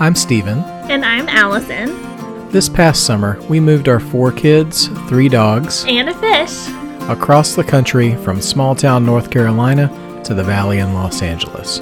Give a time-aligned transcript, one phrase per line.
[0.00, 0.58] I'm Stephen.
[0.90, 2.50] And I'm Alison.
[2.50, 6.68] This past summer, we moved our four kids, three dogs, And a fish.
[7.10, 9.88] across the country from small town North Carolina
[10.24, 11.80] to the valley in Los Angeles.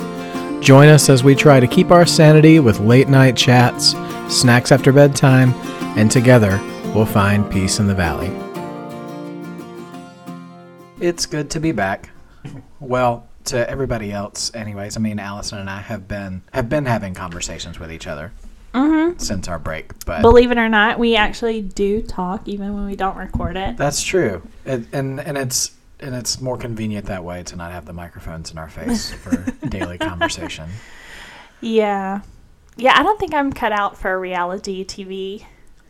[0.64, 3.94] Join us as we try to keep our sanity with late night chats,
[4.28, 5.52] snacks after bedtime,
[5.96, 6.58] and together
[6.94, 8.32] we'll find peace in the valley.
[11.00, 12.08] It's good to be back.
[12.80, 14.96] Well, to everybody else, anyways.
[14.96, 18.32] I mean, Alison and I have been have been having conversations with each other
[18.74, 19.18] Mm-hmm.
[19.18, 22.94] since our break, but Believe it or not, we actually do talk even when we
[22.94, 23.78] don't record it.
[23.78, 27.86] That's true, it, and and it's and it's more convenient that way to not have
[27.86, 29.36] the microphones in our face for
[29.68, 30.68] daily conversation.
[31.62, 32.20] Yeah.
[32.76, 35.46] Yeah, I don't think I'm cut out for reality TV.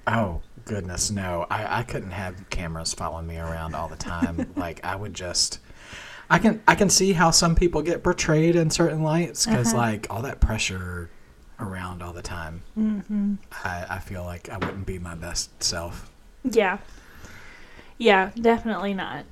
[0.07, 1.47] Oh goodness, no!
[1.51, 4.53] I I couldn't have cameras following me around all the time.
[4.57, 5.59] like I would just.
[6.29, 9.77] I can I can see how some people get portrayed in certain lights because Uh-huh.
[9.79, 11.09] like all that pressure
[11.61, 12.63] around all the time.
[12.79, 13.35] Mm-hmm.
[13.65, 16.11] I, I feel like I wouldn't be my best self.
[16.45, 16.79] Yeah.
[17.99, 19.25] Yeah, definitely not.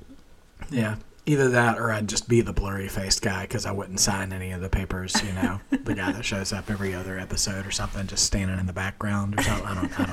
[0.71, 0.95] Yeah.
[1.27, 4.51] Either that or I'd just be the blurry faced guy because I wouldn't sign any
[4.51, 8.05] of the papers, you know, the guy that shows up every other episode or something,
[8.07, 9.65] just standing in the background or something.
[9.67, 10.05] I don't, I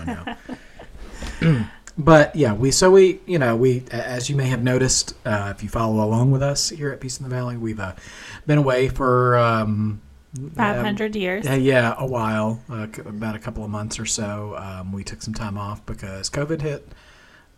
[1.40, 1.66] don't know.
[1.98, 5.62] but yeah, we, so we, you know, we, as you may have noticed, uh, if
[5.62, 7.94] you follow along with us here at Peace in the Valley, we've uh,
[8.46, 10.00] been away for, um,
[10.54, 11.44] 500 years.
[11.44, 14.56] yeah, yeah, a while, uh, about a couple of months or so.
[14.56, 16.88] Um, we took some time off because COVID hit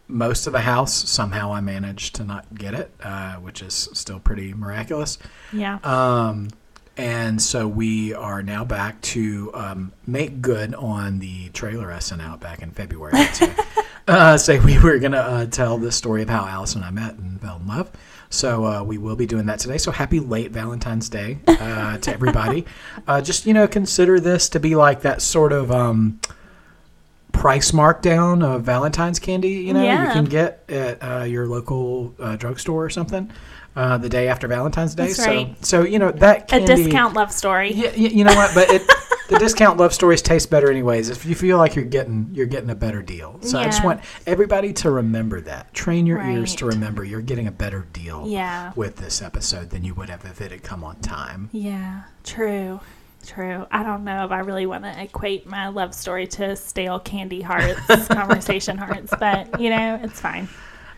[0.08, 0.92] most of the house.
[1.08, 5.19] Somehow I managed to not get it, uh, which is still pretty miraculous.
[5.52, 5.78] Yeah.
[5.84, 6.48] Um,
[6.97, 12.23] and so we are now back to um, make good on the trailer I sent
[12.23, 13.12] out back in February.
[13.12, 13.67] To,
[14.09, 16.91] uh, say we were going to uh, tell the story of how Alice and I
[16.91, 17.91] met and fell in love.
[18.31, 19.78] So uh, we will be doing that today.
[19.78, 22.65] So happy late Valentine's Day uh, to everybody.
[23.06, 26.20] uh, just, you know, consider this to be like that sort of um,
[27.33, 32.37] price markdown of Valentine's candy, you know, you can get at uh, your local uh,
[32.37, 33.31] drugstore or something.
[33.76, 35.64] Uh, the day after Valentine's Day, That's so right.
[35.66, 37.72] so you know that A discount love story.
[37.72, 38.54] yeah, y- you know what?
[38.54, 38.82] But it,
[39.28, 41.08] the discount love stories taste better anyways.
[41.10, 44.00] If you feel like you're getting you're getting a better deal, so I just want
[44.28, 45.74] everybody to remember that.
[45.74, 48.72] Train your ears to remember you're getting a better deal Yeah.
[48.76, 51.48] with this episode than you would have if it had come on time.
[51.50, 52.78] Yeah, true.
[53.26, 53.66] True.
[53.72, 57.41] I don't know if I really want to equate my love story to stale candy
[57.41, 60.46] hearts, conversation hearts, but you know, it's fine.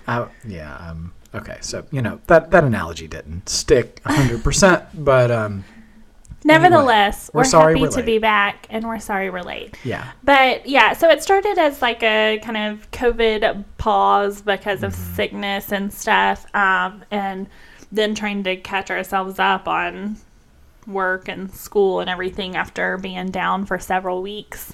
[0.07, 0.77] Uh, yeah.
[0.77, 1.59] Um, okay.
[1.61, 5.65] So you know that that analogy didn't stick hundred percent, but um,
[6.45, 9.77] Nevertheless, we're we're, sorry happy we're to be back and we're sorry we're late.
[9.83, 10.13] yeah.
[10.23, 15.15] But yeah, so it started as like a kind of COVID pause because of Mm-hmm.
[15.17, 17.49] sickness and stuff, um, and
[17.91, 20.19] then trying to catch ourselves up on
[20.87, 24.73] work and school and everything after being down for several weeks.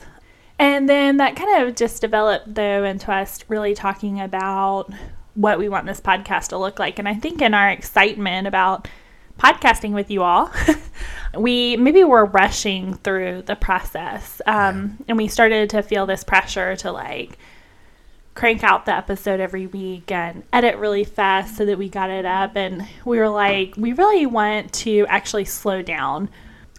[0.58, 4.90] And then that kind of just developed though into us really talking about
[5.34, 6.98] what we want this podcast to look like.
[6.98, 8.88] And I think in our excitement about
[9.38, 10.50] podcasting with you all,
[11.38, 14.40] we maybe were rushing through the process.
[14.46, 17.38] Um, And we started to feel this pressure to like
[18.34, 22.24] crank out the episode every week and edit really fast so that we got it
[22.24, 22.56] up.
[22.56, 26.30] And we were like, we really want to actually slow down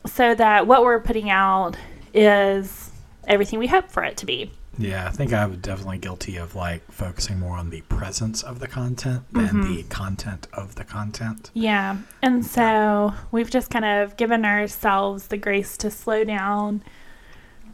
[0.06, 1.78] so that what we're putting out
[2.14, 2.92] is
[3.28, 4.52] everything we hope for it to be.
[4.78, 8.68] Yeah, I think I'm definitely guilty of like focusing more on the presence of the
[8.68, 11.52] content than the content of the content.
[11.54, 11.98] Yeah.
[12.24, 16.84] And so we've just kind of given ourselves the grace to slow down,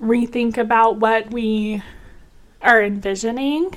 [0.01, 1.81] rethink about what we
[2.61, 3.73] are envisioning,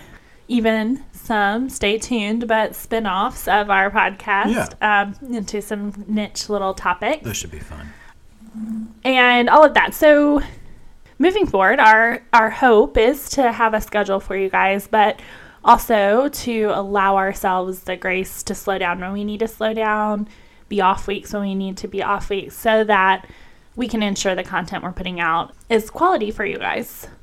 [0.48, 6.74] even some, stay tuned, but spin offs of our podcast um, into some niche little
[6.74, 7.92] topics This should be fun.
[9.04, 9.94] and all of that.
[9.94, 10.42] So
[11.22, 15.20] moving forward, our our hope is to have a schedule for you guys, but
[15.64, 20.28] also to allow ourselves the grace to slow down when we need to slow down,
[20.68, 23.26] be off weeks when we need to be off weeks, so that
[23.76, 27.06] we can ensure the content we're putting out is quality for you guys.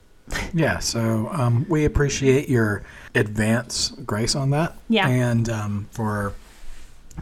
[0.54, 2.84] Yeah, so um, we appreciate your
[3.16, 4.76] advance grace on that.
[4.88, 5.08] Yeah.
[5.08, 6.34] And um, for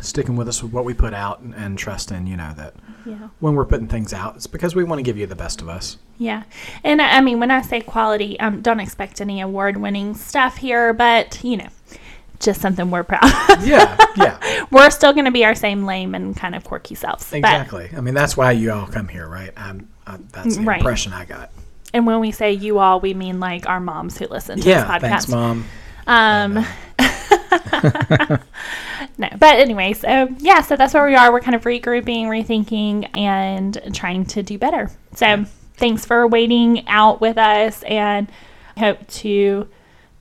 [0.01, 2.73] sticking with us with what we put out and, and trusting, you know, that
[3.05, 3.29] Yeah.
[3.39, 5.69] when we're putting things out, it's because we want to give you the best of
[5.69, 5.97] us.
[6.17, 6.43] Yeah.
[6.83, 10.57] And I I mean, when I say quality, um, don't expect any award winning stuff
[10.57, 11.67] here, but, you know,
[12.39, 13.65] just something we're proud of.
[13.67, 17.29] Yeah, yeah, we're still going to be our same lame and kind of quirky selves.
[17.31, 17.89] But, exactly.
[17.97, 19.51] I mean, that's why you all come here, right?
[19.57, 20.77] Um, uh, that's the Right.
[20.79, 21.49] impression I got.
[21.93, 24.81] and when we say you all, we mean like our moms who listen to Yeah,
[24.81, 25.01] this podcast.
[25.01, 25.65] thanks, mom.
[26.05, 26.65] Um,
[29.17, 31.31] no, but anyway, so yeah, so that's where we are.
[31.31, 34.89] We're kind of regrouping, rethinking, and trying to do better.
[35.15, 35.45] So
[35.75, 38.31] thanks for waiting out with us and
[38.77, 39.67] hope to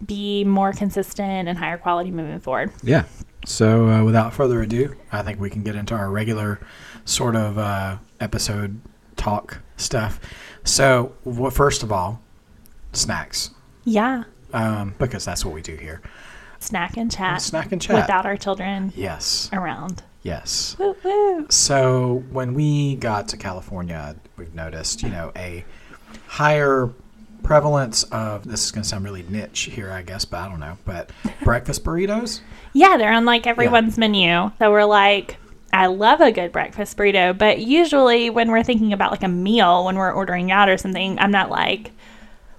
[0.05, 2.73] be more consistent and higher quality moving forward.
[2.83, 3.05] Yeah.
[3.47, 6.61] So uh, without further ado, I think we can get into our regular
[7.05, 8.81] sort of uh, episode
[9.17, 10.19] talk stuff.
[10.65, 12.21] So, well, first of all,
[12.93, 13.51] snacks,
[13.85, 14.25] Yeah.
[14.53, 16.03] um, because that's what we do here.
[16.59, 17.43] Snack and chat.
[17.43, 17.97] Snack and chat.
[17.97, 19.49] Without our children Yes.
[19.53, 20.03] around.
[20.23, 20.75] Yes.
[20.79, 21.47] Woo woo.
[21.51, 25.65] So when we got to California, we've noticed, you know, a
[26.27, 26.91] higher
[27.43, 30.59] prevalence of this is going to sound really niche here, I guess, but I don't
[30.61, 30.79] know.
[30.85, 31.11] But
[31.45, 32.41] breakfast burritos.
[32.73, 34.51] Yeah, they're on like everyone's menu.
[34.59, 35.37] So we're like,
[35.73, 39.85] I love a good breakfast burrito, but usually when we're thinking about like a meal,
[39.85, 41.93] when we're ordering out or something, I'm not like,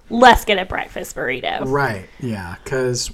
[0.08, 1.66] let's get a breakfast burrito.
[1.66, 2.08] Right.
[2.20, 2.56] Yeah.
[2.64, 3.10] Because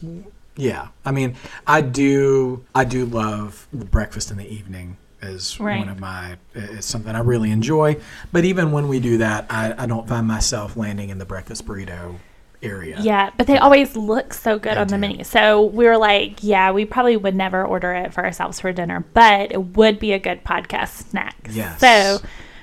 [0.56, 1.36] yeah, I mean,
[1.66, 5.78] I do I do love the breakfast in the evening is Right.
[5.78, 7.96] one of my it's something I really enjoy.
[8.32, 11.66] But even when we do that, I, I don't find myself landing in the breakfast
[11.66, 12.16] burrito
[12.62, 12.98] area.
[13.00, 15.00] Yeah, but they always look so good They on the do.
[15.00, 15.24] menu.
[15.24, 19.04] So we were like, yeah, we probably would never order it for ourselves for dinner,
[19.14, 21.36] but it would be a good podcast snack.
[21.50, 21.80] Yes.
[21.80, 22.20] So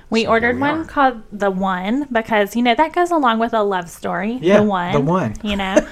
[0.09, 0.85] we So ordered we one are.
[0.85, 4.39] called The One because, you know, that goes along with a love story.
[4.41, 4.91] Yeah, The One.
[4.93, 5.33] The One.
[5.43, 5.75] You know?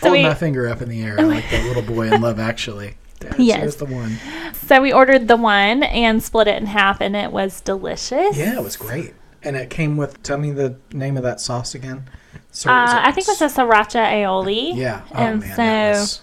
[0.00, 2.96] Hold we- my finger up in the air like that little boy in Love Actually.
[3.20, 3.76] That's, Yes.
[3.76, 4.18] the one.
[4.52, 8.36] so we ordered The One and split it in half, and it was delicious.
[8.36, 9.14] Yeah, it was great.
[9.42, 10.22] And it came with.
[10.22, 12.10] Tell me the name of that sauce again.
[12.50, 14.76] So, Uh, I think it was a sriracha aioli.
[14.76, 15.02] Yeah.
[15.14, 16.20] Oh and man, so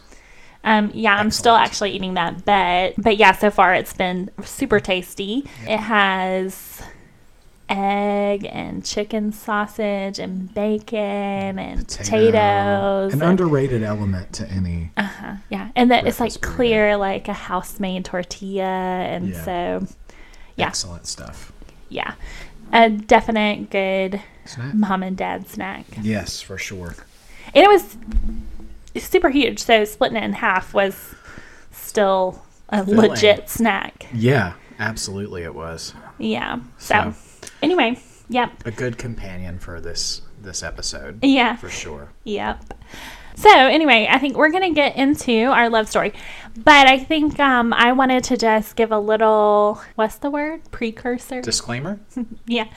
[0.64, 4.80] Um, yeah, I'm still actually eating that, but but yeah, so far it's been super
[4.80, 5.46] tasty.
[5.68, 6.82] It has
[7.70, 13.14] egg and chicken sausage and bacon and potato, potatoes.
[13.14, 14.92] An and- underrated element to any.
[14.98, 16.42] uh-huh, yeah, and that it's like burrito.
[16.42, 19.44] clear, like a house made tortilla, and Yeah.
[19.46, 19.88] so
[20.56, 20.68] yeah.
[20.68, 21.52] Excellent stuff.
[21.90, 22.14] yeah,
[22.72, 24.74] a definite good Snack?
[24.74, 25.86] mom and dad snack.
[26.02, 26.96] Yes, for sure.
[27.56, 27.98] And it was
[29.04, 31.16] super huge, so splitting it in half was
[31.72, 33.10] still a Filling.
[33.12, 34.08] legit snack.
[34.14, 36.60] Yeah, absolutely, it was Yeah.
[36.78, 37.14] So, So-
[37.64, 38.00] anyway,
[38.30, 38.66] yep.
[38.66, 41.56] a good companion for this this episode Yeah.
[41.56, 42.10] for sure.
[42.26, 42.74] Yep.
[43.36, 46.14] So, anyway, I think we're going to get into our love story.
[46.56, 50.62] But I think um, I wanted to just give a little, what's the word?
[50.72, 51.42] Precursor?
[51.42, 52.00] Disclaimer.
[52.46, 52.68] yeah.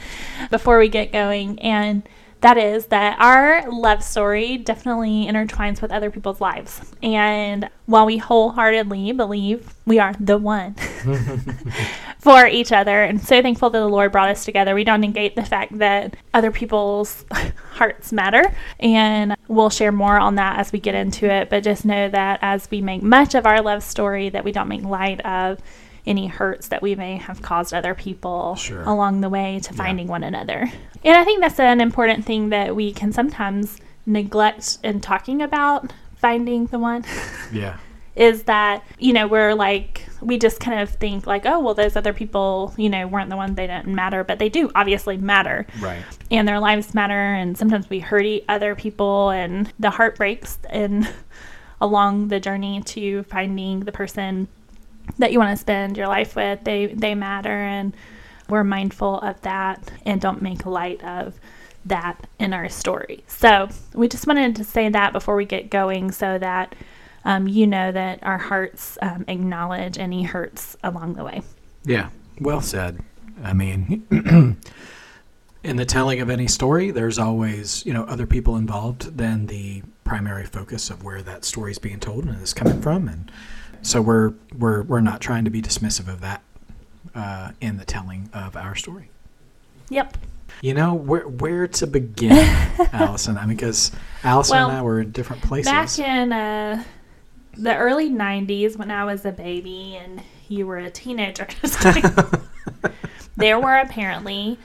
[0.51, 1.59] Before we get going.
[1.61, 2.09] And
[2.41, 6.81] that is that our love story definitely intertwines with other people's lives.
[7.03, 10.75] And while we wholeheartedly believe we are the one
[12.19, 15.35] for each other and so thankful that the Lord brought us together, we don't negate
[15.35, 17.25] the fact that other people's
[17.73, 18.55] hearts matter.
[18.81, 21.49] And we'll share more on that as we get into it.
[21.49, 24.69] But just know that as we make much of our love story, that we don't
[24.69, 25.59] make light of
[26.07, 28.83] any hurts that we may have caused other people Sure.
[28.83, 30.71] along the way to finding one another.
[31.05, 35.93] And I think that's an important thing that we can sometimes neglect in talking about
[36.17, 37.05] finding the one
[37.53, 37.77] Yeah.
[38.15, 41.97] is that, you know, we're like, we just kind of think like, oh, well, those
[41.97, 45.67] other people, you know, weren't the ones, they didn't matter, but they do obviously matter
[45.81, 46.03] Right.
[46.31, 51.07] and their lives matter and sometimes we hurt other people and the heart breaks and
[51.81, 54.49] along the journey to finding the person
[55.19, 57.95] that you want to spend your life with they they matter and
[58.49, 61.39] we're mindful of that and don't make light of
[61.85, 66.11] that in our story so we just wanted to say that before we get going
[66.11, 66.75] so that
[67.25, 71.43] um, you know that our hearts um, acknowledge any hurts along the way
[71.87, 72.11] Yeah.
[72.41, 73.01] Well said.
[73.43, 74.07] I mean,
[75.63, 79.83] in the telling of any story, there's always, you know, other people involved than the
[80.05, 83.09] primary focus of where that story is being told and is coming from.
[83.09, 83.31] And
[83.83, 86.43] so we're we're we're not trying to be dismissive of that
[87.15, 89.11] uh, in the telling of our story.
[89.89, 90.17] yep
[90.63, 92.33] You know, where where to begin,
[92.93, 93.37] Alison?
[93.39, 93.93] I mean, because
[94.25, 95.71] Alison Well, and I were in different places.
[95.71, 96.83] Back in uh,
[97.57, 101.47] the early 90s, when I was a baby and you were a teenager,
[103.37, 104.59] there were apparently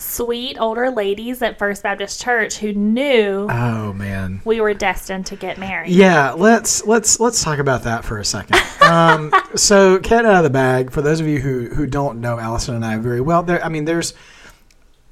[0.00, 4.40] sweet older ladies at First Baptist Church who knew oh man.
[4.44, 5.90] we were destined to get married.
[5.90, 8.58] Yeah, let's let's let's talk about that for a second.
[8.80, 10.92] Um, so, cat out of the bag.
[10.92, 13.62] For those of you who who don't know Alison and I very well, there.
[13.64, 14.14] I mean, there's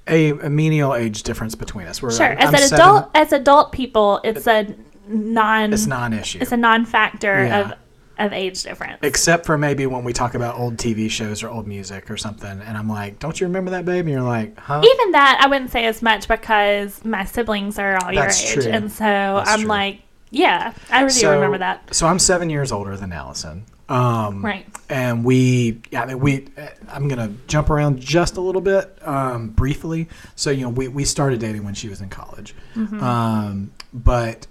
[0.08, 2.00] a, a menial age difference between us.
[2.00, 2.26] We're, Sure.
[2.30, 4.72] I'm As an seven- adult, as adult people, it's a
[5.08, 5.72] non.
[5.72, 7.60] it's non-issue, It's a non-factor Yeah.
[7.60, 7.72] of
[8.18, 8.98] of age difference.
[9.02, 12.60] except for maybe when we talk about old TV shows or old music or something.
[12.60, 15.46] And I'm like, "Don't you remember that, babe?" And you're like, "Huh?" Even that, I
[15.48, 18.72] wouldn't say as much because my siblings are all That's your age, true.
[18.72, 19.68] and so That's I'm true.
[19.68, 21.94] like, yeah, I really So- remember that.
[21.94, 23.64] So I'm seven years older than Alison.
[23.88, 24.66] Um, Right.
[24.90, 26.46] And we, yeah, I mean, we.
[26.90, 30.08] I'm gonna jump around just a little bit, um, briefly.
[30.34, 33.00] So you know, we we started dating when she was in college, Mm-hmm.
[33.02, 34.46] um, but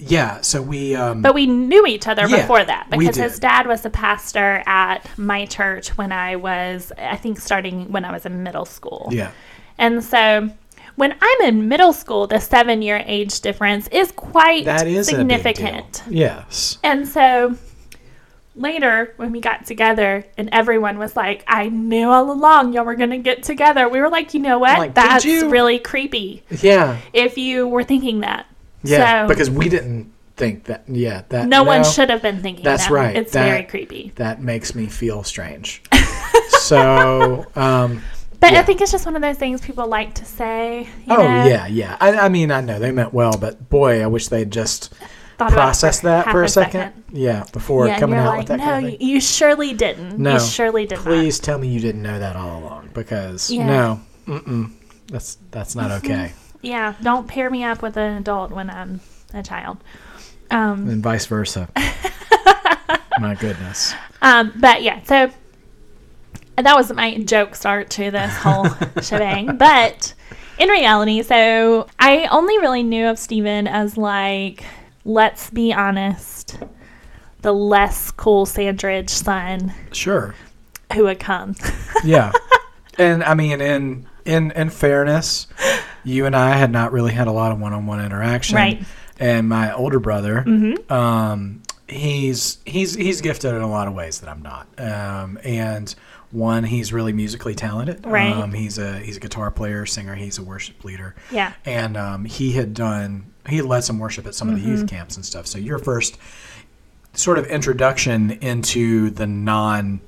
[0.00, 0.94] yeah, so we.
[0.94, 4.62] Um, But we knew each other Yeah, before that because his dad was the pastor
[4.66, 9.08] at my church when I was, I think, starting when I was in middle school.
[9.12, 9.30] yeah,
[9.78, 10.50] And so
[10.96, 16.02] when I'm in middle school, the seven year age difference is quite that is significant.
[16.06, 16.12] A.
[16.12, 16.78] Yes.
[16.82, 17.56] And so
[18.56, 22.96] later, when we got together and everyone was like, I knew all along y'all were
[22.96, 24.78] going to get together, we were like, you know what?
[24.78, 26.98] Like, That's really creepy Yeah.
[27.12, 28.46] if you were thinking that.
[28.82, 29.24] Yeah.
[29.24, 30.84] So because we didn't think that.
[30.88, 31.22] Yeah.
[31.28, 31.48] That.
[31.48, 32.92] no one should have been thinking That's that.
[32.92, 33.16] right.
[33.16, 34.12] It's That- very creepy.
[34.16, 35.82] That makes me feel strange.
[36.48, 37.46] so.
[37.56, 38.02] Um,
[38.40, 38.60] But yeah.
[38.60, 40.80] I think it's just one of those things people like to say.
[41.04, 41.44] you Oh know?
[41.44, 41.96] yeah, yeah.
[42.00, 44.94] I, I mean, I know they meant well, but boy, I wish they'd just
[45.36, 46.92] Thought process that for a a second.
[46.92, 47.04] second.
[47.12, 50.18] Yeah, before Yeah, coming out like, with that no, kind of you, surely didn't.
[50.18, 53.66] No, you surely did Please tell me you didn't know that all along, because Yeah.
[53.66, 54.70] no, mm-mm,
[55.08, 56.32] that's that's not okay.
[56.62, 59.00] Yeah, don't pair me up with an adult when I'm
[59.32, 59.78] a child.
[60.50, 61.68] Um, and vice versa.
[63.18, 63.94] My goodness.
[64.22, 65.30] Um, but yeah, so
[66.56, 68.66] that was my joke start to this whole
[69.02, 69.56] shebang.
[69.56, 70.14] But
[70.58, 74.64] in reality, so I only really knew of Stephen as like,
[75.04, 76.58] let's be honest,
[77.42, 80.34] the less cool Sandridge son Sure.
[80.94, 81.54] who would come.
[82.04, 82.32] Yeah.
[82.98, 85.46] and I mean, in in in fairness,
[86.04, 88.56] you and I had not really had a lot of one-on-one interaction.
[88.56, 88.82] Right.
[89.18, 90.90] And my older brother, Mhm.
[90.90, 94.66] um, he's he's he's gifted in a lot of ways that I'm not.
[94.78, 95.94] Um, and
[96.30, 98.06] one, he's really musically talented.
[98.06, 98.32] Right.
[98.32, 100.14] Um, he's a he's a guitar player, singer.
[100.14, 101.14] He's a worship leader.
[101.30, 101.52] Yeah.
[101.66, 104.70] And um, he had done he had led some worship at some of the Mm-hmm.
[104.70, 105.46] youth camps and stuff.
[105.46, 106.16] So your first
[107.14, 110.00] sort of introduction into the non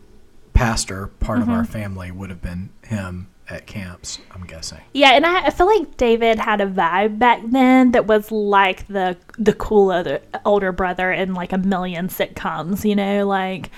[0.54, 1.52] pastor part of Mm-hmm.
[1.54, 4.18] our family would have been him at camps.
[4.34, 4.80] I'm guessing.
[4.92, 8.86] Yeah, and I, I feel like David had a vibe back then that was like
[8.88, 13.70] the the cool other older brother in like a million sitcoms, you know, like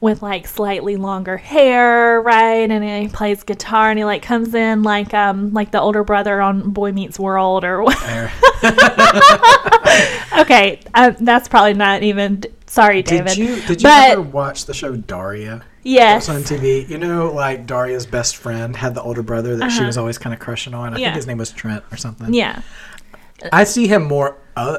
[0.00, 2.70] with like slightly longer hair, right?
[2.70, 6.40] And he plays guitar and he like comes in like um like the older brother
[6.40, 7.98] on Boy Meets World or what.
[10.38, 12.44] Okay, uh, that's probably not even.
[12.68, 13.28] Sorry, David.
[13.28, 15.62] Did you did you but ever watch the show Daria?
[15.82, 16.86] yes, on TV.
[16.88, 19.86] You know, like Daria's best friend had the older brother that she Uh-huh.
[19.86, 20.94] was always kind of crushing on.
[20.94, 21.06] I Yeah.
[21.06, 22.32] think his name was Trent or something.
[22.34, 22.60] yeah,
[23.52, 24.78] I see him more uh,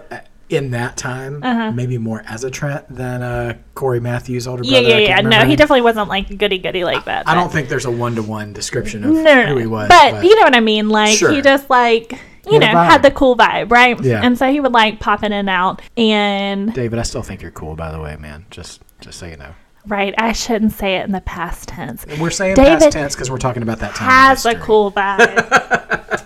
[0.49, 1.71] in that time, Uh-huh.
[1.71, 4.81] maybe more as a Trent than uh, Cory Matthews' older brother.
[4.81, 5.15] yeah, I yeah.
[5.17, 7.27] remember No, he definitely wasn't like goody goody like that.
[7.27, 9.67] I but- don't think there's a one to one description of no, no, who he
[9.67, 9.87] was.
[9.89, 10.89] But, you know what I mean?
[10.89, 11.31] Like Sure.
[11.31, 13.99] he just like you know had the cool vibe, right?
[14.03, 14.21] Yeah.
[14.23, 17.51] And so he would like pop in and out, and David, I still think you're
[17.51, 18.45] cool, by the way, man.
[18.51, 19.53] Just just so you know.
[19.87, 22.05] right, I shouldn't say it in the past tense.
[22.19, 24.09] We're saying David past tense because we're talking about that time.
[24.09, 25.37] Has a cool vibe.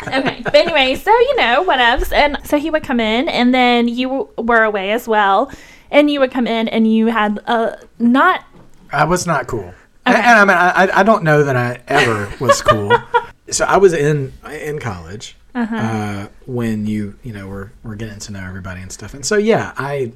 [0.08, 3.88] okay, but anyway, so you know whatevs, and so he would come in, and then
[3.88, 5.52] you were away as well,
[5.92, 8.46] and you would come in, and you had a not
[8.92, 9.74] I was not cool.
[10.06, 10.28] And, Okay.
[10.28, 12.92] and I mean, I, I- I don't know that I ever was cool.
[13.52, 15.76] so I was in in college Uh-huh.
[15.76, 19.14] uh, when you you know we're we're getting to know everybody and stuff.
[19.14, 20.12] And so yeah, I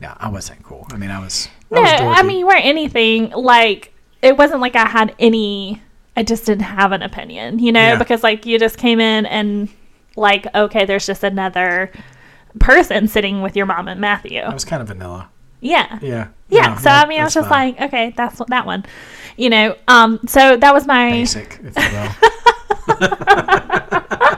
[0.00, 0.86] yeah I wasn't cool.
[0.90, 1.48] I mean, I was.
[1.70, 3.92] no, was I mean you weren't anything like
[4.22, 5.82] it wasn't like I had any.
[6.16, 7.96] I just didn't have an opinion, you know, Yeah.
[7.96, 9.68] because like you just came in and
[10.16, 11.92] like okay, there's just another
[12.58, 14.40] person sitting with your mom and Matthew.
[14.40, 15.28] I was kind of vanilla.
[15.60, 15.98] Yeah.
[16.02, 16.28] Yeah.
[16.48, 17.72] Yeah, No, so that- I mean, I was just fine.
[17.74, 18.84] like, okay, that's what that one,
[19.36, 19.74] you know.
[19.88, 24.30] Um, so that was my basic, if you will.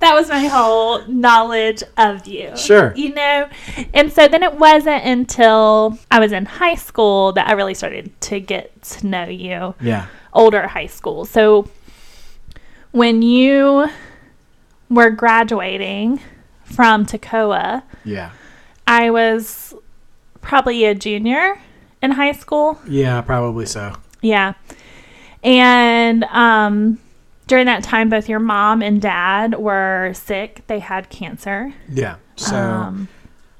[0.00, 2.56] that was my whole knowledge of you.
[2.56, 2.92] Sure.
[2.96, 3.48] You know?
[3.94, 8.18] And so then it wasn't until I was in high school that I really started
[8.22, 10.06] to get to know you, yeah.
[10.32, 11.24] older high school.
[11.26, 11.68] So
[12.92, 13.88] when you
[14.88, 16.20] were graduating
[16.64, 18.30] from Toccoa, Yeah.
[18.86, 19.74] I was
[20.40, 21.60] probably a junior
[22.02, 22.78] in high school.
[22.88, 23.20] Yeah.
[23.20, 23.94] Probably so.
[24.22, 24.54] Yeah.
[25.44, 26.98] And um,
[27.50, 30.62] during that time, both your mom and dad were sick.
[30.68, 31.74] They had cancer.
[31.88, 32.16] Yeah.
[32.36, 32.56] So.
[32.56, 33.08] um,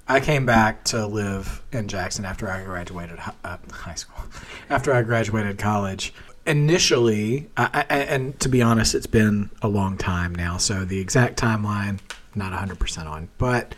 [0.07, 4.25] I came back to live in Jackson after I graduated uh, high school.
[4.71, 6.13] After I graduated college,
[6.47, 11.01] initially, I, I, and to be honest, it's been a long time now, so the
[11.01, 11.99] exact timeline
[12.35, 13.29] not 100% on.
[13.39, 13.75] But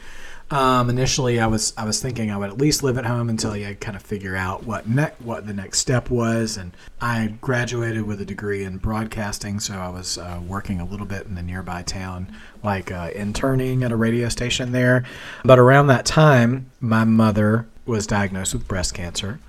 [0.52, 3.56] um, initially, I was I was thinking I would at least live at home until
[3.56, 6.58] you kind of figure out what ne- what the next step was.
[6.58, 11.06] And I graduated with a degree in broadcasting, so I was uh, working a little
[11.06, 12.30] bit in the nearby town,
[12.62, 15.04] like uh, interning at a radio station there.
[15.42, 19.40] But around that time, my mother was diagnosed with breast cancer,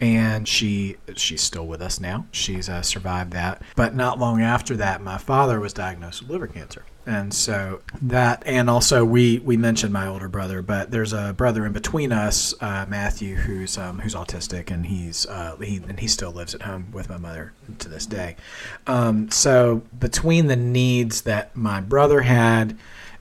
[0.00, 2.26] and she she's still with us now.
[2.32, 3.62] She's uh, survived that.
[3.76, 8.42] But not long after that, my father was diagnosed with liver cancer, and so that
[8.46, 12.54] and also we we mentioned my older brother, but there's a brother in between us,
[12.60, 16.62] uh, Matthew, who's um, who's autistic, and he's uh, he and he still lives at
[16.62, 18.36] home with my mother to this day.
[18.86, 22.76] Um, so between the needs that my brother had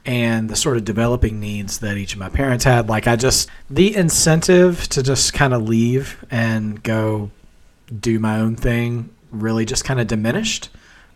[0.06, 2.90] and the sort of developing needs that each of my parents had.
[2.90, 7.32] Like, I just, the incentive to just kind of leave and go
[8.00, 10.70] do my own thing really just kind of diminished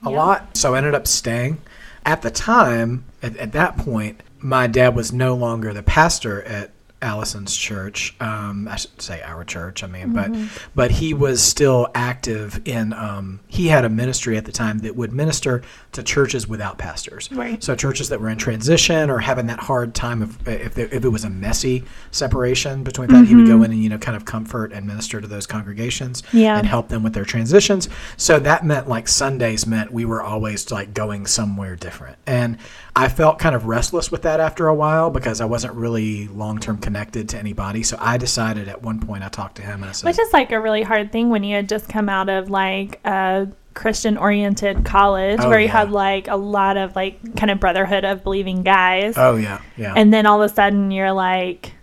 [0.06, 0.18] a Yeah.
[0.18, 0.58] lot.
[0.58, 1.60] So I ended up staying.
[2.06, 6.72] At the time, at, at that point, my dad was no longer the pastor at
[7.04, 8.16] Allison's church.
[8.20, 9.84] Um, I should say our church.
[9.84, 10.32] I mean, but
[10.74, 12.94] but he was still active in.
[12.94, 17.30] Um, he had a ministry at the time that would minister to churches without pastors.
[17.32, 17.62] Right.
[17.64, 21.04] So churches that were in transition or having that hard time of if there, if
[21.06, 24.16] it was a messy separation between that, he would go in and you know kind
[24.16, 26.58] of comfort and minister to those congregations Yeah.
[26.58, 27.90] and help them with their transitions.
[28.18, 32.18] So that meant like Sundays meant we were always like going somewhere different.
[32.26, 32.58] And
[32.96, 36.60] I felt kind of restless with that after a while because I wasn't really long
[36.60, 37.82] term connected to anybody.
[37.84, 40.32] So I decided at one point I talked to him and I said, Which is
[40.32, 44.18] like a really hard thing when you had just come out of like a Christian
[44.18, 45.72] oriented college Oh, where you yeah.
[45.80, 49.16] had like a lot of like kind of brotherhood of believing guys.
[49.18, 51.74] "Oh yeah, yeah." And then all of a sudden you're like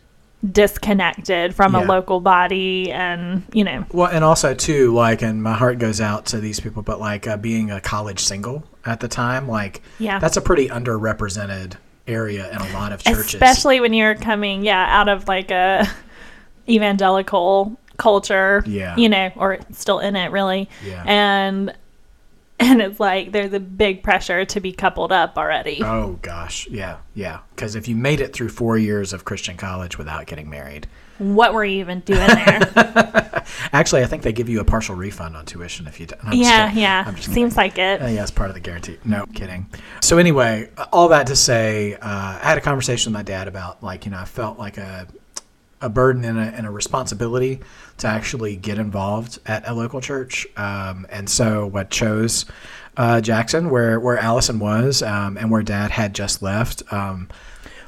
[0.48, 5.52] disconnected from a local body and, you know, Well, and also too, like, and my
[5.52, 9.08] heart goes out to these people, but like uh, being a college single at the
[9.08, 10.18] time, like, Yeah.
[10.18, 11.74] that's a pretty underrepresented
[12.06, 13.34] area in a lot of churches.
[13.34, 15.86] especially when you're coming, yeah, out of like a
[16.68, 18.96] evangelical culture, Yeah.
[18.96, 20.68] you know, or still in it really.
[20.84, 21.02] Yeah.
[21.06, 21.74] And
[22.70, 25.80] and it's like there's a big pressure to be coupled up already.
[25.82, 27.40] Oh gosh, yeah, yeah.
[27.54, 30.86] Because if you made it through four years of Christian college without getting married,
[31.18, 32.72] What were you even doing there?
[33.72, 36.06] actually, I think they give you a partial refund on tuition if you.
[36.06, 37.04] Just yeah, yeah.
[37.06, 38.02] I'm just Seems like it.
[38.02, 38.98] Uh, yeah, it's part of the guarantee.
[39.04, 39.66] No kidding.
[40.02, 43.82] So anyway, all that to say, uh, I had a conversation with my dad about
[43.82, 45.06] like you know I felt like a
[45.80, 47.60] a burden and a, and a responsibility
[47.98, 52.44] to actually get involved at a local church, um, and so what chose
[52.96, 56.82] uh, Jackson, where where Allison was, um, and where Dad had just left.
[56.92, 57.28] Um,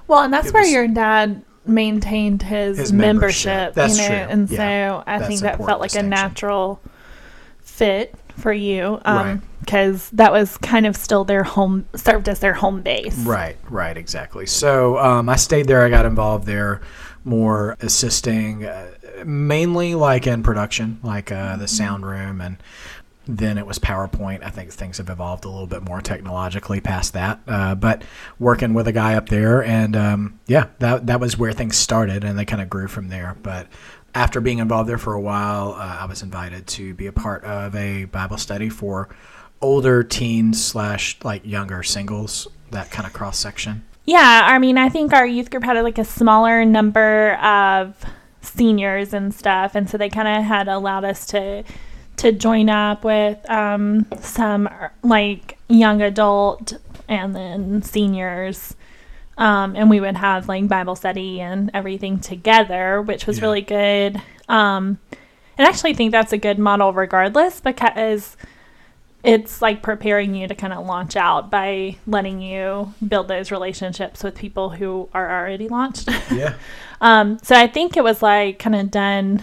[0.09, 3.47] Well, and that's where was- your dad maintained his, His membership.
[3.53, 3.75] membership.
[3.75, 4.17] That's you know, true.
[4.33, 4.59] and Yeah.
[4.59, 6.81] so I That's think that felt like a natural
[7.61, 9.39] fit for you, Right.
[9.61, 13.17] because that was kind of still their home, served as their home base.
[13.19, 14.47] Right, right, exactly.
[14.47, 15.85] So um, I stayed there.
[15.85, 16.81] I got involved there,
[17.25, 18.93] more assisting, uh,
[19.25, 22.57] mainly like in production, like uh, the sound room, and
[23.27, 24.43] then it was PowerPoint.
[24.43, 27.41] I think things have evolved a little bit more technologically past that.
[27.47, 28.03] Uh, but
[28.39, 32.25] working with a guy up there, and um, yeah, that that was where things started,
[32.25, 33.37] and they kind of grew from there.
[33.43, 33.69] But
[34.15, 37.45] after being involved there for a while, uh, I was invited to be a part
[37.45, 39.09] of a Bible study for
[39.61, 42.49] older teens slash like younger singles.
[42.73, 43.85] That kind of cross section.
[44.05, 48.05] Yeah, I mean, I think our youth group had like a smaller number of
[48.41, 51.63] seniors and stuff, and so they kind of had allowed us to
[52.17, 54.69] to join up with um, some
[55.03, 56.75] like young adult
[57.09, 58.75] and then seniors,
[59.39, 63.45] um, and we would have like Bible study and everything together, which was Yeah.
[63.45, 64.21] really good.
[64.49, 64.99] Um,
[65.57, 68.37] and I actually think that's a good model, regardless, because
[69.25, 74.25] it's like preparing you to kind of launch out by letting you build those relationships
[74.25, 76.09] with people who are already launched.
[76.33, 76.55] Yeah.
[77.01, 79.43] um, so I think it was like kind of done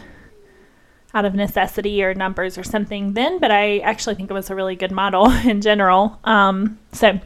[1.13, 4.55] out of necessity or numbers or something then, but I actually think it was a
[4.55, 6.19] really good model in general.
[6.23, 7.19] Um, so,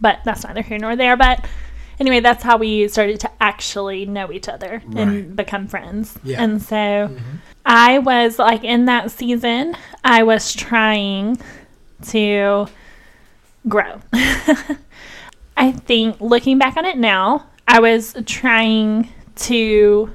[0.00, 1.16] but that's neither here nor there.
[1.16, 1.44] But
[1.98, 4.98] anyway, that's how we started to actually know each other Right.
[4.98, 6.16] and become friends.
[6.22, 6.42] Yeah.
[6.42, 7.10] And so
[7.68, 11.38] I was like in that season, I was trying
[12.08, 12.66] to
[13.68, 14.00] grow.
[15.56, 20.10] I think looking back on it now, I was trying to,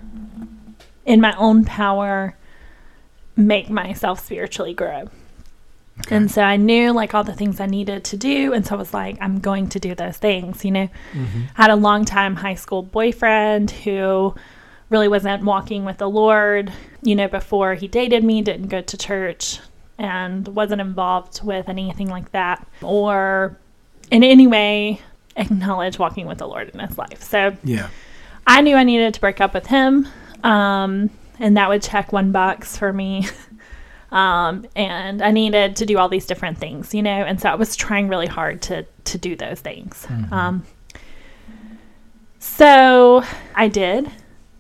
[1.06, 2.36] in my own power,
[3.36, 5.10] make myself spiritually grow.
[6.10, 8.52] And so I knew like all the things I needed to do.
[8.54, 10.90] And so I was like, I'm going to do those things, you know.
[11.14, 11.42] Mm-hmm.
[11.56, 14.34] I had a long time high school boyfriend who
[14.94, 18.96] really wasn't walking with the Lord, you know, before he dated me, didn't go to
[18.96, 19.60] church,
[19.98, 23.58] and wasn't involved with anything like that, or
[24.12, 25.02] in any way
[25.36, 27.24] acknowledge walking with the Lord in his life.
[27.24, 27.88] So Yeah.
[28.46, 30.08] I knew I needed to break up with him,
[30.44, 33.28] um, and that would check one box for me.
[34.12, 37.56] um, and I needed to do all these different things, you know, and so I
[37.56, 40.06] was trying really hard to to do those things.
[40.32, 40.64] Um,
[42.38, 43.24] so
[43.56, 44.12] I did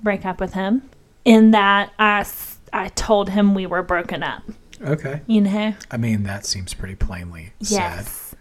[0.03, 0.89] break up with him,
[1.25, 2.25] in that I,
[2.71, 4.43] I told him we were broken up,
[4.83, 5.21] Okay.
[5.27, 5.73] you know?
[5.89, 7.53] I mean, that seems pretty plainly.
[7.59, 8.35] Yes.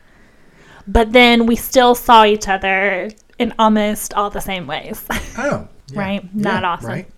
[0.87, 5.05] But then we still saw each other in almost all the same ways.
[5.39, 5.69] Oh.
[5.93, 5.99] yeah.
[6.01, 6.35] Right?
[6.35, 6.89] Not awesome.
[6.89, 7.09] Right.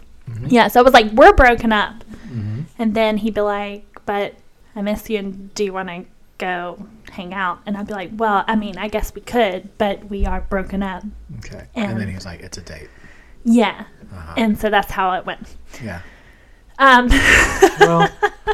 [0.49, 2.05] yeah, so it was like, we're broken up.
[2.27, 2.61] Mm-hmm.
[2.79, 4.35] And then he'd be like, but
[4.77, 6.05] I miss you and do you want to
[6.39, 7.61] go hang out?
[7.65, 10.83] And I'd be like, well, I mean, I guess we could, but we are broken
[10.83, 11.05] up.
[11.39, 11.67] Okay.
[11.75, 12.89] And, And- then he's like, "It's a date."
[13.45, 13.85] Yeah.
[14.14, 14.35] Uh-huh.
[14.37, 15.57] And so that's how it went.
[15.83, 16.00] yeah.
[16.79, 17.09] Um,
[17.81, 18.09] Well,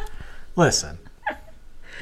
[0.57, 0.99] listen.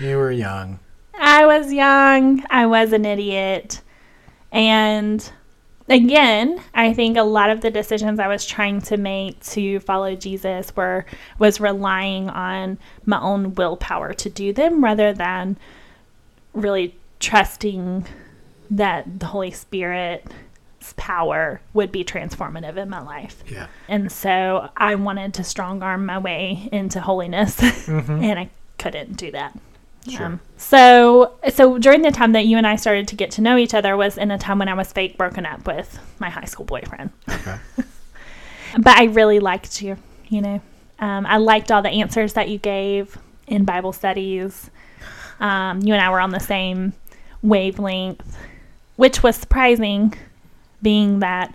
[0.01, 0.79] You were young.
[1.19, 2.45] I was young.
[2.51, 3.81] I was an idiot.
[4.53, 5.31] And
[5.89, 10.15] again, I think a lot of the decisions I was trying to make to follow
[10.15, 11.05] Jesus were
[11.39, 15.57] was relying on my own willpower to do them rather than
[16.55, 18.07] really trusting
[18.71, 19.51] that the Holy
[20.89, 23.43] Spirit's power would be transformative in my life.
[23.51, 23.67] Yeah.
[23.89, 29.31] And so I wanted to strong arm my way into holiness, and I couldn't do
[29.33, 29.59] that.
[30.09, 30.27] Sure.
[30.27, 33.57] Um, so, so during the time that you and I started to get to know
[33.59, 36.47] each other was in a time when I was fake broken up with my high
[36.47, 37.11] school boyfriend.
[37.29, 37.59] Okay.
[38.77, 39.97] But I really liked you.
[40.29, 40.61] You know,
[40.99, 44.71] um, I liked all the answers that you gave in Bible studies.
[45.41, 46.93] Um, you and I were on the same
[47.41, 48.37] wavelength,
[48.97, 50.13] which was surprising,
[50.83, 51.55] being that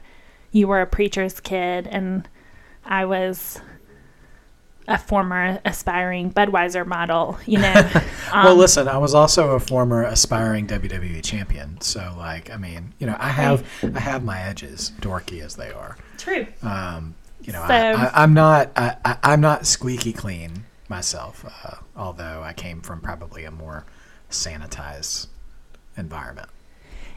[0.52, 2.28] you were a preacher's kid and
[2.86, 3.60] I was
[4.88, 7.38] a former aspiring Budweiser model.
[7.46, 7.74] You know,
[8.34, 12.94] well, Um, listen, I was also a former aspiring WWE champion, so like, I mean,
[13.00, 15.98] you know, I have I have my edges, dorky as they are.
[16.18, 16.46] true.
[16.62, 21.76] Um, you know, So- I, I'm not I, I, I'm not squeaky clean myself, uh,
[21.96, 23.86] although I came from probably a more
[24.30, 25.28] sanitized
[25.96, 26.50] environment.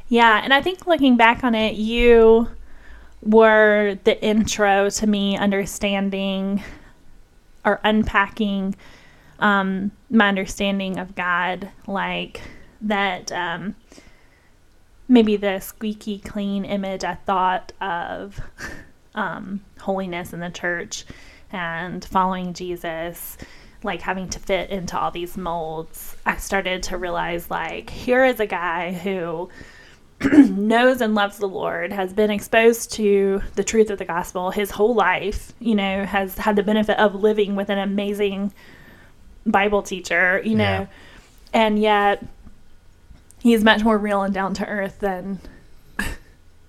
[0.09, 2.49] Yeah, and I think looking back on it, you
[3.23, 6.63] were the intro to me understanding
[7.65, 8.77] or unpacking
[9.41, 12.41] um, my understanding of God, like
[12.83, 13.75] that um,
[15.09, 18.41] maybe the squeaky clean image I thought of
[19.15, 21.05] um, holiness in the church
[21.51, 23.37] and following Jesus,
[23.83, 26.17] like having to fit into all these molds.
[26.25, 29.49] I started to realize, like, here is a guy who
[30.33, 34.71] knows and loves the Lord, has been exposed to the truth of the gospel his
[34.71, 38.53] whole life, you know, has had the benefit of living with an amazing
[39.45, 40.87] Bible teacher, you know, Yeah.
[41.53, 42.25] and yet
[43.41, 45.39] he's much more real and down to earth than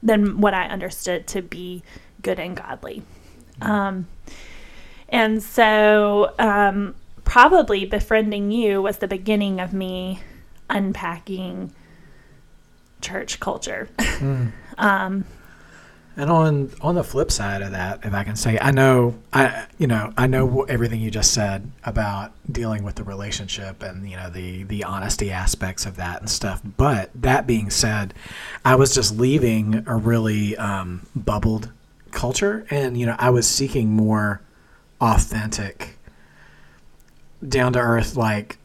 [0.03, 1.83] than what I understood to be
[2.21, 3.01] good and godly.
[3.61, 4.07] Um,
[5.09, 10.19] and so um, probably befriending you was the beginning of me
[10.69, 11.73] unpacking
[13.01, 13.89] church culture.
[14.77, 15.25] um,
[16.19, 19.67] And on on the flip side of that, if I can say, I know I
[19.77, 24.17] you know I know everything you just said about dealing with the relationship and you
[24.17, 26.59] know the the honesty aspects of that and stuff.
[26.75, 28.15] But that being said,
[28.65, 31.71] I was just leaving a really um, bubbled
[32.09, 34.41] culture, and you know I was seeking more
[34.99, 35.99] authentic,
[37.47, 38.57] down to earth, like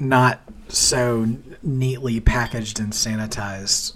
[0.00, 3.94] not so neatly packaged and sanitized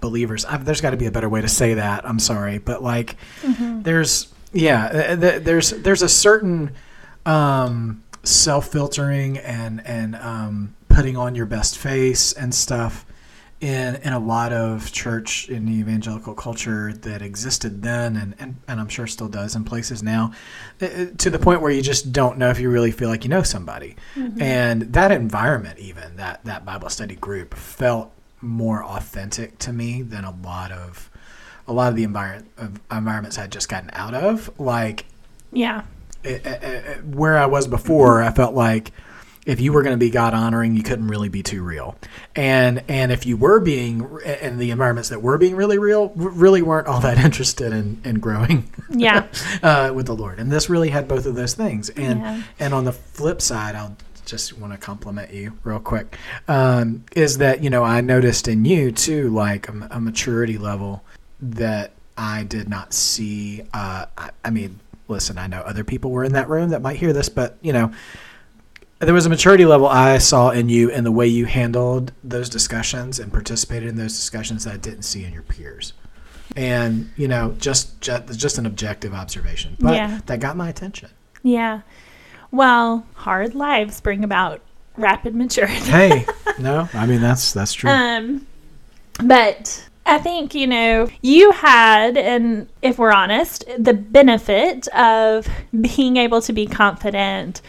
[0.00, 0.44] believers.
[0.44, 2.06] I, there's got to be a better way to say that.
[2.06, 6.72] I'm sorry, but like, there's yeah, uh, th- there's there's a certain
[7.26, 13.04] um, self filtering and and um, putting on your best face and stuff
[13.60, 18.56] in in a lot of church in the evangelical culture that existed then and, and,
[18.68, 20.32] and I'm sure still does in places now
[20.82, 23.24] uh, uh, to the point where you just don't know if you really feel like
[23.24, 23.96] you know somebody.
[24.16, 24.42] Mm-hmm.
[24.42, 30.24] And that environment even that that Bible study group felt more authentic to me than
[30.24, 31.10] a lot of
[31.66, 34.50] a lot of the environment of environments I'd just gotten out of.
[34.60, 35.06] Like
[35.52, 35.84] yeah.
[36.22, 38.28] it, it, it- where I was before, mm-hmm.
[38.28, 38.92] I felt like
[39.46, 41.96] if you were going to be God honoring, you couldn't really be too real.
[42.34, 44.00] And and if you were being
[44.40, 48.20] in the environments that were being really real, really weren't all that interested in, in
[48.20, 49.26] growing Yeah.
[49.62, 50.38] uh, with the Lord.
[50.38, 51.90] And this really had both of those things.
[51.90, 52.42] And Yeah.
[52.58, 56.16] and on the flip side, I'll just want to compliment you real quick.
[56.48, 61.04] Um, is that you know I noticed in you too, like a, a maturity level
[61.42, 63.62] that I did not see.
[63.74, 66.96] Uh, I, I mean, listen, I know other people were in that room that might
[66.96, 67.92] hear this, but you know.
[69.00, 72.48] There was a maturity level I saw in you and the way you handled those
[72.48, 75.92] discussions and participated in those discussions that I didn't see in your peers
[76.56, 80.20] and you know just just, just an objective observation but Yeah.
[80.26, 81.08] that got my attention
[81.42, 81.80] Yeah.
[82.52, 84.60] Well, hard lives bring about
[84.96, 85.74] rapid maturity.
[85.74, 86.24] hey
[86.60, 88.46] no i mean that's that's true Um,
[89.24, 95.48] but I think, you know, you had, and if we're honest, the benefit of
[95.80, 97.62] being able to be confident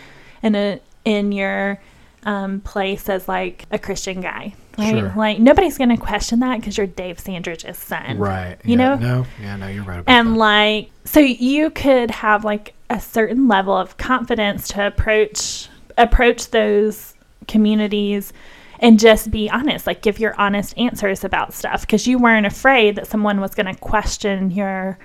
[0.44, 1.80] in a, in your
[2.24, 4.54] um, place as like a Christian guy.
[4.78, 5.00] Right?
[5.00, 5.14] Sure.
[5.16, 8.18] Like nobody's gonna question that because you're Dave Sandridge's son.
[8.18, 8.58] Right.
[8.66, 8.96] You yeah, know?
[8.96, 9.26] No.
[9.42, 9.56] Yeah.
[9.56, 9.68] No.
[9.68, 10.40] You're right about And that.
[10.40, 17.14] like so you could have like a certain level of confidence to approach approach those
[17.48, 18.34] communities
[18.80, 22.96] and just be honest, like give your honest answers about stuff because you weren't afraid
[22.98, 24.98] that someone was going to question your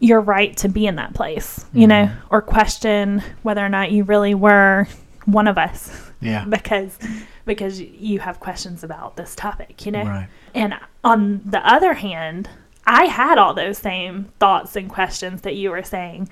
[0.00, 4.04] your right to be in that place, you know, or question whether or not you
[4.04, 4.86] really were
[5.32, 6.44] one of us yeah.
[6.48, 6.98] because
[7.44, 10.04] because you have questions about this topic, you know.
[10.04, 10.28] Right.
[10.54, 12.48] And on the other hand,
[12.86, 16.28] I had all those same thoughts and questions that you were saying,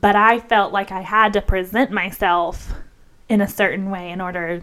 [0.00, 2.72] but I felt like I had to present myself
[3.28, 4.62] in a certain way in order